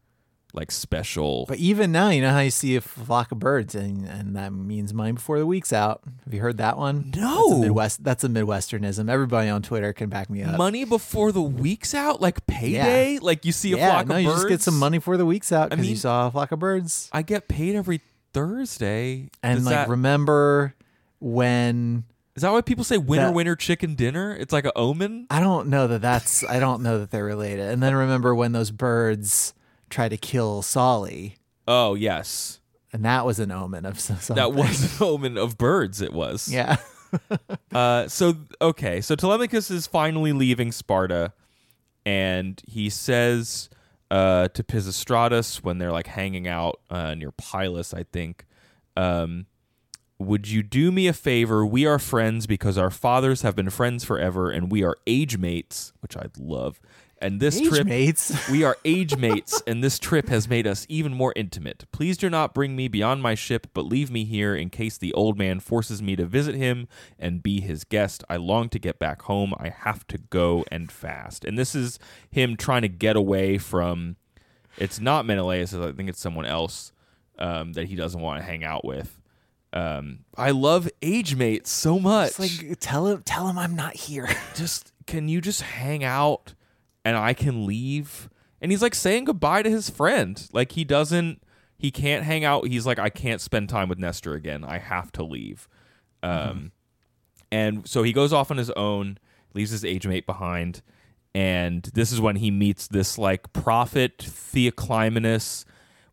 [0.55, 1.45] like special.
[1.49, 4.53] But even now, you know how you see a flock of birds, and, and that
[4.53, 6.03] means money before the week's out.
[6.25, 7.13] Have you heard that one?
[7.15, 7.49] No.
[7.49, 8.05] that's a Midwest.
[8.05, 9.11] That's a Midwesternism.
[9.11, 10.57] Everybody on Twitter can back me up.
[10.57, 13.19] money before the week's out, like payday.
[13.19, 15.27] Like you see a yeah, flock no, of you just get some money before the
[15.27, 17.09] week's out because mean- you saw a flock of birds.
[17.13, 18.01] I get paid every
[18.33, 19.31] Thursday.
[19.43, 20.75] And Does like, that, remember
[21.21, 22.05] when?
[22.37, 24.37] is that why people say winner that- winner chicken dinner?
[24.37, 25.27] It's like an omen.
[25.31, 26.45] I don't know that that's.
[26.45, 27.71] I don't know that they're related.
[27.71, 29.55] And then remember when those birds
[29.95, 31.37] tried to kill Solly,
[31.69, 32.61] Oh yes,
[32.93, 34.37] and that was an omen of something.
[34.37, 36.01] that was an omen of birds.
[36.01, 36.49] It was.
[36.53, 36.77] yeah.
[37.73, 41.33] Uh, so okay, so Telemachus is finally leaving Sparta,
[42.05, 43.69] and he says
[44.11, 48.47] uh, to Pisistratus when they're like hanging out uh, near Pylus, I think,
[48.97, 49.47] um,
[50.19, 51.65] "Would you do me a favor?
[51.65, 55.93] We are friends because our fathers have been friends forever, and we are age mates,
[56.01, 56.81] which I love.
[57.25, 58.49] And this Age trip, mates.
[58.51, 61.87] we are age mates, and this trip has made us even more intimate.
[61.91, 65.11] Please do not bring me beyond my ship, but leave me here in case the
[65.14, 66.87] old man forces me to visit him
[67.18, 68.25] and be his guest.
[68.29, 69.55] I long to get back home.
[69.57, 71.47] I have to go and fast.
[71.47, 71.99] And this is
[72.31, 74.16] him trying to get away from.
[74.77, 75.72] It's not Menelaus.
[75.72, 76.93] I think it's someone else
[77.39, 79.18] um, that he doesn't want to hang out with.
[79.72, 83.95] Um, I love age mates so much It's like tell him, tell him I'm not
[83.95, 84.29] here.
[84.55, 86.53] just can you just hang out
[87.05, 88.29] and I can leave?
[88.61, 90.49] And he's like saying goodbye to his friend.
[90.53, 91.43] Like he doesn't
[91.77, 92.67] he can't hang out.
[92.67, 94.65] He's like I can't spend time with Nestor again.
[94.65, 95.69] I have to leave.
[96.23, 96.73] Um
[97.53, 99.19] and so he goes off on his own,
[99.55, 100.83] leaves his age mate behind,
[101.35, 105.65] and this is when he meets this like prophet Theoclymenus.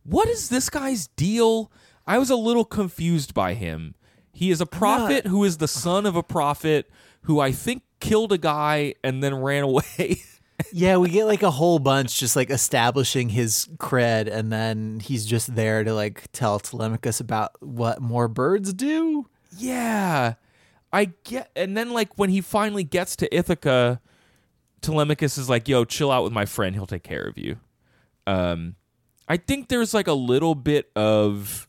[0.03, 1.71] What is this guy's deal?
[2.07, 3.95] I was a little confused by him.
[4.33, 6.89] He is a prophet who is the son of a prophet
[7.23, 10.21] who I think killed a guy and then ran away.
[10.73, 15.25] Yeah, we get like a whole bunch just like establishing his cred, and then he's
[15.25, 19.27] just there to like tell Telemachus about what more birds do.
[19.57, 20.35] yeah.
[20.93, 24.01] I get and then like when he finally gets to Ithaca,
[24.81, 26.75] Telemachus is like, "Yo, chill out with my friend.
[26.75, 27.57] He'll take care of you."
[28.27, 28.75] Um
[29.27, 31.65] I think there's like a little bit of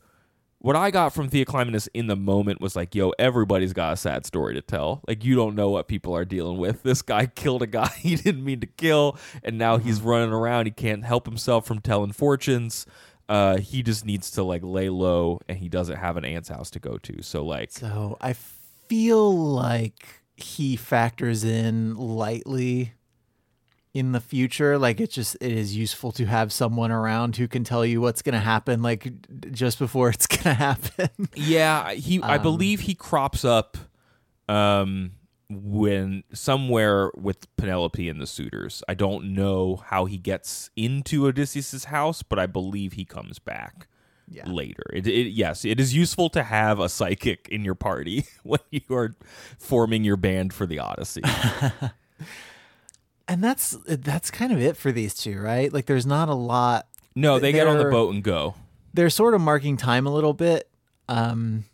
[0.63, 4.25] what I got from Theoclymenus in the moment was like, yo, everybody's got a sad
[4.25, 5.01] story to tell.
[5.05, 6.83] Like, you don't know what people are dealing with.
[6.83, 10.65] This guy killed a guy he didn't mean to kill, and now he's running around.
[10.67, 12.85] He can't help himself from telling fortunes.
[13.27, 16.71] Uh, he just needs to like lay low, and he doesn't have an aunt's house
[16.71, 17.21] to go to.
[17.21, 18.31] So, like, So I
[18.87, 22.93] feel like he factors in lightly
[23.93, 24.77] in the future.
[24.77, 28.21] Like it's just it is useful to have someone around who can tell you what's
[28.21, 29.11] gonna happen, like
[29.51, 31.09] just before it's gonna happen.
[31.35, 32.21] Yeah, he.
[32.21, 33.77] I believe he crops up,
[34.49, 35.11] um,
[35.49, 38.81] when somewhere with Penelope and the suitors.
[38.87, 43.87] I don't know how he gets into Odysseus's house, but I believe he comes back
[44.27, 44.49] Yeah.
[44.49, 44.83] later.
[44.91, 48.81] It, it, yes, it is useful to have a psychic in your party when you
[48.95, 49.13] are
[49.59, 51.21] forming your band for the Odyssey.
[53.27, 55.71] and that's that's kind of it for these two, right?
[55.71, 58.55] Like there's not a lot No, they get on the boat and go.
[58.93, 60.69] they're sort of marking time a little bit.
[61.09, 61.65] Um,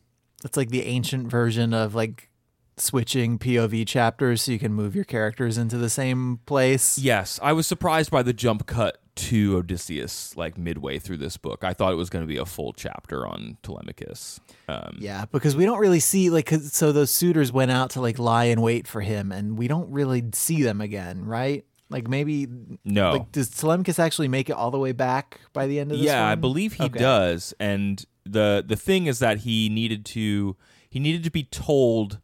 [0.43, 2.29] it's like the ancient version of like
[2.77, 6.97] switching POV chapters so you can move your characters into the same place.
[6.97, 11.63] Yes, I was surprised by the jump cut to Odysseus like midway through this book.
[11.63, 14.39] I thought it was going to be a full chapter on Telemachus.
[14.67, 18.01] Um, Yeah, because we don't really see like 'cause- so those suitors went out to
[18.01, 21.65] like lie in wait for him, and we don't really see them again, right?
[21.89, 22.47] Like maybe
[22.85, 23.13] No.
[23.13, 26.05] Like does Telemachus actually make it all the way back by the end of this?
[26.05, 26.99] yeah, I believe he Okay.
[26.99, 27.53] does.
[27.59, 30.55] And the the thing is that he needed to
[30.89, 32.19] he needed to be told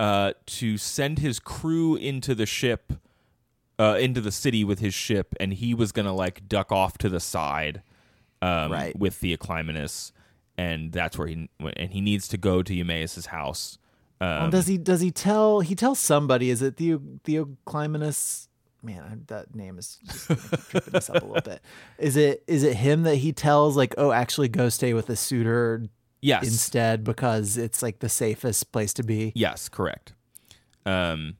[0.00, 2.92] uh, to send his crew into the ship
[3.78, 7.08] uh, into the city with his ship, and he was gonna like duck off to
[7.08, 7.82] the side
[8.42, 8.98] um, Right.
[8.98, 10.12] with Theoclymenus,
[10.56, 13.78] and that's where he and he needs to go to Eumaeus's house
[14.20, 14.78] Well, Um, does he?
[14.78, 15.60] Does he tell?
[15.60, 16.50] He tells somebody.
[16.50, 18.48] Is it Theo Theoclymenus?
[18.82, 20.26] Man, I, that name is just
[20.70, 21.60] tripping us up a little bit.
[21.98, 22.44] Is it?
[22.46, 25.82] Is it him that he tells like, oh, actually go stay with a suitor
[26.20, 29.32] yes, instead because it's like the safest place to be?
[29.34, 30.12] Yes, correct.
[30.86, 31.38] Um,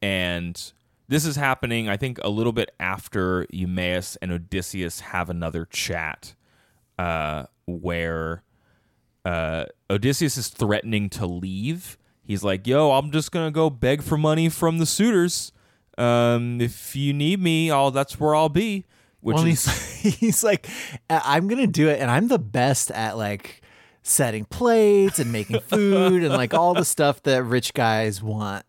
[0.00, 0.72] and
[1.12, 6.34] this is happening, I think, a little bit after Eumaeus and Odysseus have another chat,
[6.98, 8.42] uh, where
[9.24, 11.98] uh, Odysseus is threatening to leave.
[12.22, 15.52] He's like, "Yo, I'm just gonna go beg for money from the suitors.
[15.98, 18.86] Um, if you need me, I'll that's where I'll be."
[19.20, 20.66] Which well, is he's he's like,
[21.10, 23.60] I'm gonna do it, and I'm the best at like
[24.02, 28.64] setting plates and making food and like all the stuff that rich guys want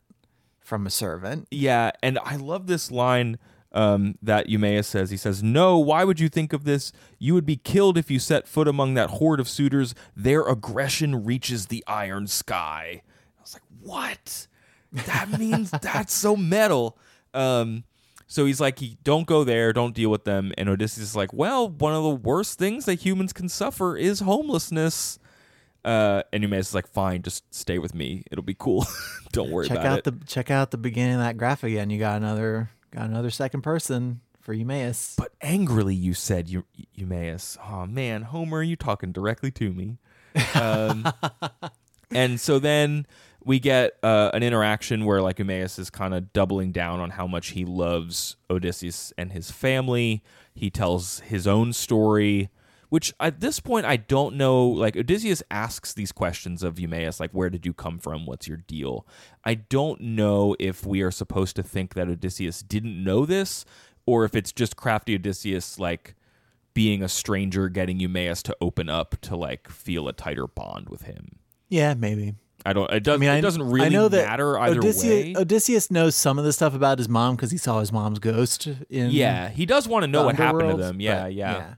[0.63, 1.47] from a servant.
[1.51, 3.37] Yeah, and I love this line
[3.73, 5.09] um, that Eumaeus says.
[5.09, 6.91] He says, "No, why would you think of this?
[7.19, 9.93] You would be killed if you set foot among that horde of suitors.
[10.15, 13.01] Their aggression reaches the iron sky."
[13.37, 14.47] I was like, "What?
[14.91, 16.97] That means that's so metal."
[17.33, 17.83] Um,
[18.27, 19.73] so he's like, he, "Don't go there.
[19.73, 23.03] Don't deal with them." And Odysseus is like, "Well, one of the worst things that
[23.03, 25.19] humans can suffer is homelessness."
[25.83, 28.23] Uh, and Eumaeus is like, "Fine, just stay with me.
[28.31, 28.85] It'll be cool.
[29.31, 31.89] don't worry check about out it." the check out the beginning of that graph again.
[31.89, 35.15] You got another got another second person for Eumaeus.
[35.17, 36.63] But angrily, you said, Eu-
[36.93, 37.57] Eumaeus.
[37.65, 39.97] Oh man, Homer, you talking directly to me.
[40.55, 41.07] Um,
[42.11, 43.05] and so then
[43.45, 47.27] we get uh, an interaction where like Eumaeus is kind of doubling down on how
[47.27, 50.23] much he loves Odysseus and his family.
[50.53, 52.49] He tells his own story,
[52.93, 54.67] which at this point I don't know.
[54.67, 58.27] Like Odysseus asks these questions of Eumaeus, like where did you come from?
[58.27, 59.07] What's your deal?
[59.43, 63.65] I don't know if we are supposed to think that Odysseus didn't know this,
[64.05, 66.13] or if it's just crafty Odysseus like
[66.75, 71.01] being a stranger getting Eumaeus to open up to like feel a tighter bond with
[71.01, 71.39] him.
[71.69, 72.35] Yeah, maybe.
[72.63, 72.91] I don't.
[72.93, 73.23] It doesn't.
[73.23, 75.35] I mean, it doesn't really I know that matter either Odysseus, way.
[75.35, 78.67] Odysseus knows some of the stuff about his mom because he saw his mom's ghost
[78.87, 81.01] in yeah, he does want to know what happened to them.
[81.01, 81.73] Yeah, but yeah.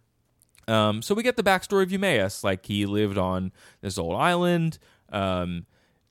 [0.68, 2.44] Um, so we get the backstory of Eumaeus.
[2.44, 3.52] Like he lived on
[3.82, 4.78] this old island.
[5.12, 5.66] Um,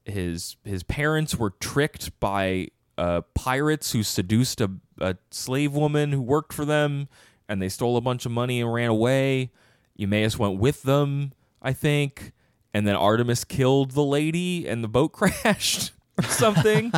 [0.05, 6.21] his his parents were tricked by uh, pirates who seduced a, a slave woman who
[6.23, 7.09] worked for them,
[7.49, 9.51] and they stole a bunch of money and ran away.
[9.97, 11.33] Eumaeus went with them,
[11.63, 12.33] I think,
[12.73, 16.93] and then Artemis killed the lady, and the boat crashed or something.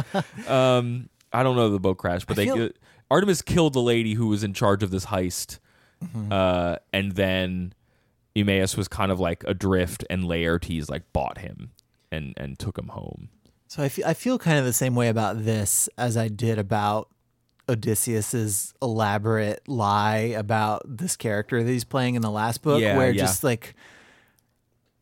[0.49, 2.71] um, I don't know the boat crashed, but I they feel-
[3.11, 5.59] Artemis killed the lady who was in charge of this heist.
[6.05, 6.33] Mm-hmm.
[6.33, 7.73] Uh, and then
[8.35, 11.71] Eumaeus was kind of like adrift, and Laertes like bought him
[12.13, 13.29] and and took him home.
[13.69, 16.59] So I feel, I feel kind of the same way about this as I did
[16.59, 17.09] about
[17.69, 23.11] Odysseus's elaborate lie about this character that he's playing in the last book, Yeah, where
[23.11, 23.21] yeah.
[23.21, 23.75] just like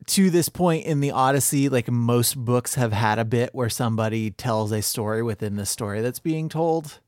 [0.06, 4.30] to this point in the Odyssey, like most books have had a bit where somebody
[4.30, 7.00] tells a story within the story that's being told.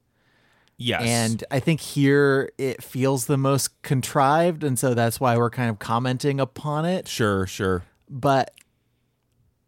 [0.79, 4.63] Yes, And I think here it feels the most contrived.
[4.63, 7.09] And so that's why we're kind of commenting upon it.
[7.09, 8.53] sure, sure, But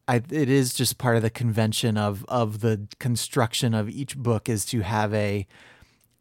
[0.06, 4.48] I, it is just part of the convention of, of the construction of each book
[4.50, 5.46] is to have a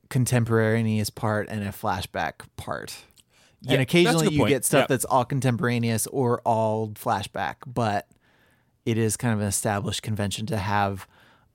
[0.10, 2.96] contemporaneous part and a flashback part.
[3.62, 4.50] Yeah, and occasionally you point.
[4.50, 4.88] get stuff Yeah.
[4.90, 8.08] that's all contemporaneous or all flashback, but
[8.86, 11.08] it is kind of an established convention to have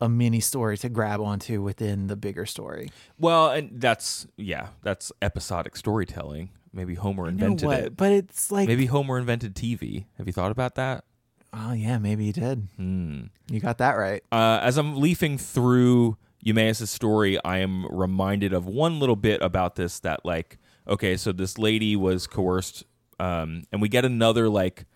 [0.02, 2.90] a mini story to grab onto within the bigger story.
[3.20, 6.50] Well, and that's yeah, that's episodic storytelling.
[6.72, 7.78] Maybe Homer invented what?
[7.78, 7.96] it.
[7.96, 10.06] But it's like, Maybe Homer invented TV.
[10.18, 11.04] Have you thought about that?
[11.54, 12.66] oh yeah, maybe he did.
[12.76, 13.24] Hmm.
[13.48, 14.24] You got that right.
[14.32, 19.76] Uh, as I'm leafing through Eumaeus' story, I am reminded of one little bit about
[19.76, 22.84] this that, like, okay, so this lady was coerced,
[23.20, 24.86] um, and we get another, like,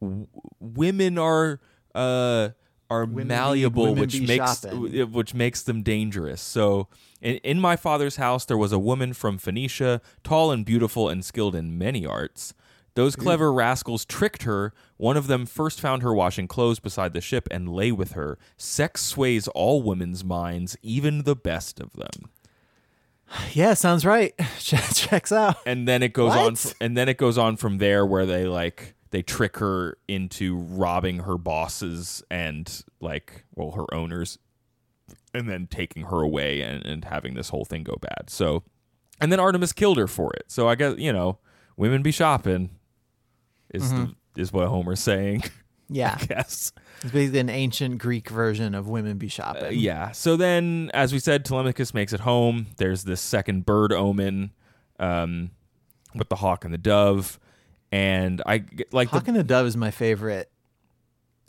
[0.00, 0.26] w-
[0.58, 1.60] women are
[1.94, 2.48] uh,
[2.92, 5.12] are Women malleable, women which makes shopping.
[5.12, 6.40] which makes them dangerous.
[6.40, 6.88] So,
[7.20, 11.24] in, in my father's house, there was a woman from Phoenicia, tall and beautiful and
[11.24, 12.54] skilled in many arts.
[12.94, 14.74] Those clever rascals tricked her.
[14.98, 18.38] One of them first found her washing clothes beside the ship and lay with her.
[18.58, 22.28] Sex sways all women's minds, even the best of them.
[23.52, 24.34] Yeah, sounds right.
[24.58, 25.56] Checks out.
[25.64, 26.58] And then it goes on, What?
[26.58, 30.56] fr- and then it goes on from there, where they like they trick her into
[30.56, 34.38] robbing her bosses and like well her owners,
[35.32, 38.28] and then taking her away and, and having this whole thing go bad.
[38.28, 38.64] So,
[39.20, 40.46] and then Artemis killed her for it.
[40.48, 41.38] So I guess you know,
[41.76, 42.70] women be shopping
[43.72, 45.44] is the, is what Homer's saying.
[45.94, 46.16] Yeah.
[46.18, 46.72] I guess.
[47.02, 49.64] It's basically an ancient Greek version of women be shopping.
[49.64, 50.12] Uh, yeah.
[50.12, 52.68] So then, as we said, Telemachus makes it home.
[52.78, 54.52] There's this second bird omen
[54.98, 55.50] um,
[56.14, 57.38] with the hawk and the dove.
[57.92, 59.30] And I like Hawk the.
[59.30, 60.50] and the Dove is my favorite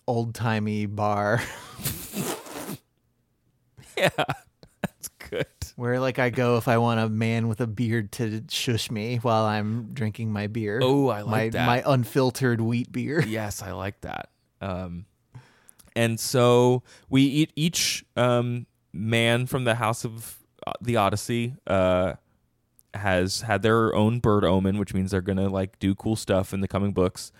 [0.06, 1.42] old timey bar
[3.98, 4.10] yeah,
[4.82, 5.46] that's good.
[5.76, 9.18] Where like I go if I want a man with a beard to shush me
[9.18, 10.80] while I'm drinking my beer.
[10.82, 11.66] Oh, I like my, that.
[11.66, 13.22] My unfiltered wheat beer.
[13.28, 14.30] yes, I like that.
[14.62, 15.06] Um,
[15.96, 22.14] and so we eat each um, man from the House of uh, the Odyssey uh,
[22.94, 26.62] has had their own bird omen, which means they're gonna like do cool stuff in
[26.62, 27.32] the coming books,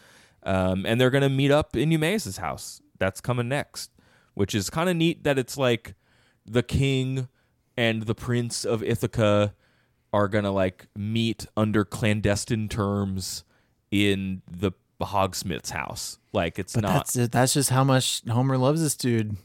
[0.44, 2.82] um, and they're gonna meet up in Eumaeus' house.
[3.00, 3.92] That's coming next,
[4.34, 5.24] which is kind of neat.
[5.24, 5.96] That it's like
[6.46, 7.28] the king
[7.78, 9.54] and the prince of Ithaca
[10.12, 13.44] are gonna like meet under clandestine terms
[13.92, 14.72] in the
[15.02, 16.18] Hogsmith's house.
[16.32, 16.94] Like it's But not.
[17.08, 19.36] that's that's just how much Homer loves this dude.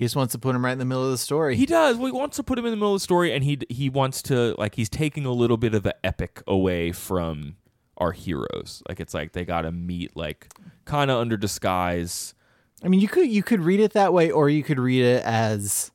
[0.00, 1.56] He just wants to put him right in the middle of the story.
[1.56, 1.98] He does.
[1.98, 3.90] Well, he wants to put him in the middle of the story, and he he
[3.90, 7.56] wants to like he's taking a little bit of the epic away from
[7.98, 8.82] our heroes.
[8.88, 10.54] Like it's like they got to meet like
[10.86, 12.34] kind of under disguise.
[12.82, 15.22] I mean, you could you could read it that way, or you could read it
[15.22, 15.90] as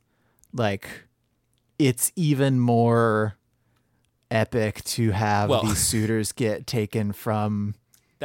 [0.53, 0.87] like
[1.79, 3.37] it's even more
[4.29, 7.73] epic to have Well- these suitors get taken from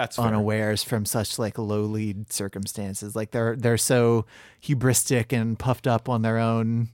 [0.01, 0.25] That's fair.
[0.27, 3.15] unawares from such like lowly circumstances.
[3.15, 4.25] Like they're they're so
[4.63, 6.89] hubristic and puffed up on their own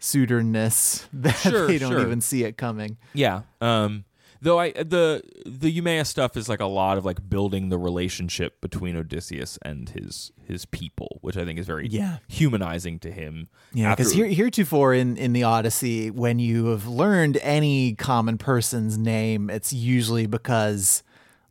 [0.00, 2.00] suitorness that Sure, they don't sure.
[2.00, 2.96] even see it coming.
[3.14, 3.42] Yeah.
[3.60, 4.04] Um.
[4.40, 8.60] Though I the the Eumaeus stuff is like a lot of like building the relationship
[8.60, 12.18] between Odysseus and his his people, which I think is very Yeah.
[12.28, 13.48] humanizing to him.
[13.72, 18.96] Yeah, because here, heretofore in, in the Odyssey, when you have learned any common person's
[18.96, 21.02] name, it's usually because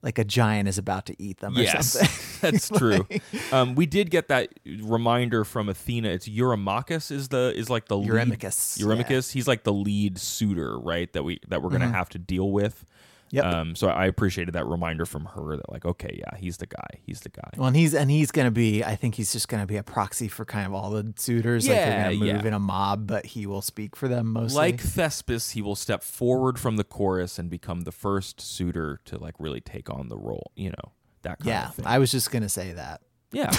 [0.01, 2.09] like a giant is about to eat them or Yes, something.
[2.51, 3.07] that's true.
[3.51, 6.09] Um, we did get that reminder from Athena.
[6.09, 9.31] It's Eurymachus is the is like the Eurymachus, Lead, Eurymachus.
[9.31, 11.11] He's like the lead suitor, right?
[11.13, 12.85] That we that we're gonna have to deal with.
[13.31, 13.45] Yep.
[13.45, 16.99] Um, so I appreciated that reminder from her that like, okay, yeah, he's the guy.
[17.05, 17.49] He's the guy.
[17.57, 18.83] Well, and he's and he's gonna be.
[18.83, 21.67] I think he's just gonna be a proxy for kind of all the suitors.
[21.67, 22.47] like they're Yeah, gonna move yeah.
[22.47, 24.57] in a mob, but he will speak for them mostly.
[24.57, 29.17] Like Thespis, he will step forward from the chorus and become the first suitor to
[29.17, 30.51] like really take on the role.
[30.55, 30.93] You know
[31.23, 31.85] that kind yeah, of thing.
[31.85, 33.01] I was just gonna say that.
[33.33, 33.51] Yeah.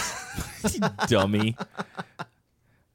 [1.08, 1.56] dummy.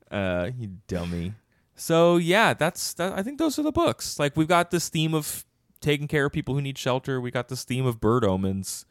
[0.09, 1.33] Uh, you dummy.
[1.75, 3.13] So yeah, that's that.
[3.13, 4.19] I think those are the books.
[4.19, 5.45] Like we've got this theme of
[5.83, 7.21] taking care of people who need shelter.
[7.21, 8.85] We got this theme of bird omens,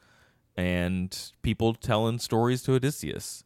[0.57, 3.43] and people telling stories to Odysseus.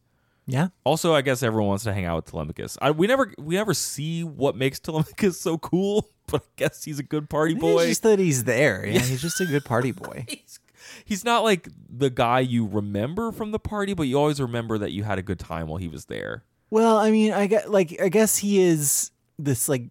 [0.49, 2.77] Yeah, Also, I guess everyone wants to hang out with Telemachus.
[2.81, 6.99] I, we never we never see what makes Telemachus so cool, but I guess he's
[6.99, 7.81] a good party boy.
[7.81, 8.85] It's just that he's there.
[8.85, 10.25] Yeah, he's just a good party boy.
[10.29, 10.59] he's,
[11.03, 14.93] he's not like the guy you remember from the party, but you always remember that
[14.93, 16.45] you had a good time while he was there.
[16.69, 19.89] Well, I mean, I get like I guess he is this like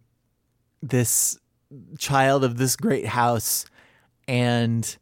[0.81, 1.37] this
[1.97, 3.65] child of this great house
[4.27, 4.97] and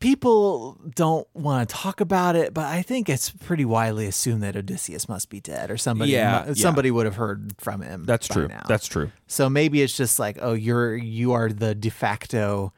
[0.00, 4.56] people don't want to talk about it, but I think it's pretty widely assumed that
[4.56, 6.54] Odysseus must be dead or somebody Yeah, mu- yeah.
[6.54, 8.04] somebody would have heard from him.
[8.04, 8.48] That's true.
[8.48, 8.64] now.
[8.68, 9.10] That's true.
[9.26, 12.72] so maybe it's just like, oh, you're you are the de facto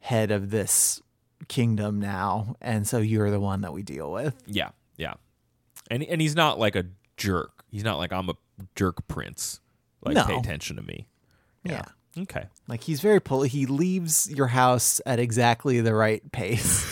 [0.00, 1.02] head of this
[1.48, 4.34] kingdom now, and so you're the one that we deal with.
[4.46, 5.14] Yeah, yeah.
[5.90, 6.84] And and he's not like a
[7.16, 7.64] jerk.
[7.70, 8.34] He's not like I'm a
[8.76, 9.60] jerk prince.
[10.02, 10.24] Like No.
[10.26, 11.08] pay attention to me.
[11.64, 11.86] Yeah.
[12.22, 12.46] Okay.
[12.66, 16.86] Like he's very pol- he leaves your house at exactly the right pace.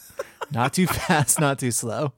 [0.50, 2.12] not too fast, not too slow.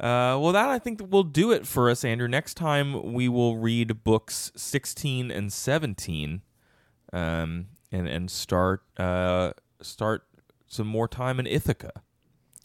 [0.00, 2.26] Uh, well, that I think will do it for us, Andrew.
[2.26, 6.40] Next time we will read books 16 and 17,
[7.12, 9.52] um, and and start uh,
[9.82, 10.22] start
[10.66, 11.92] some more time in Ithaca.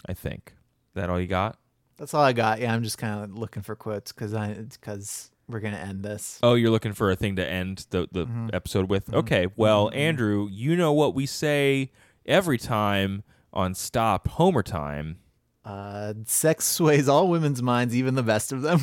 [0.05, 1.57] I think Is that all you got.
[1.97, 2.61] That's all I got.
[2.61, 6.39] Yeah, I'm just kind of looking for quotes because I because we're gonna end this.
[6.41, 8.49] Oh, you're looking for a thing to end the the mm-hmm.
[8.53, 9.05] episode with.
[9.05, 9.15] Mm-hmm.
[9.19, 9.97] Okay, well, mm-hmm.
[9.97, 11.91] Andrew, you know what we say
[12.25, 13.23] every time
[13.53, 15.19] on Stop Homer Time.
[15.63, 18.79] Uh, sex sways all women's minds, even the best of them.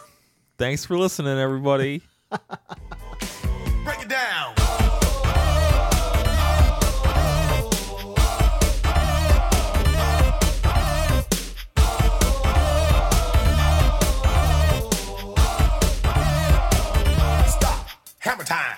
[0.58, 2.02] Thanks for listening, everybody.
[3.84, 4.54] Break it down.
[18.26, 18.76] Hammer time.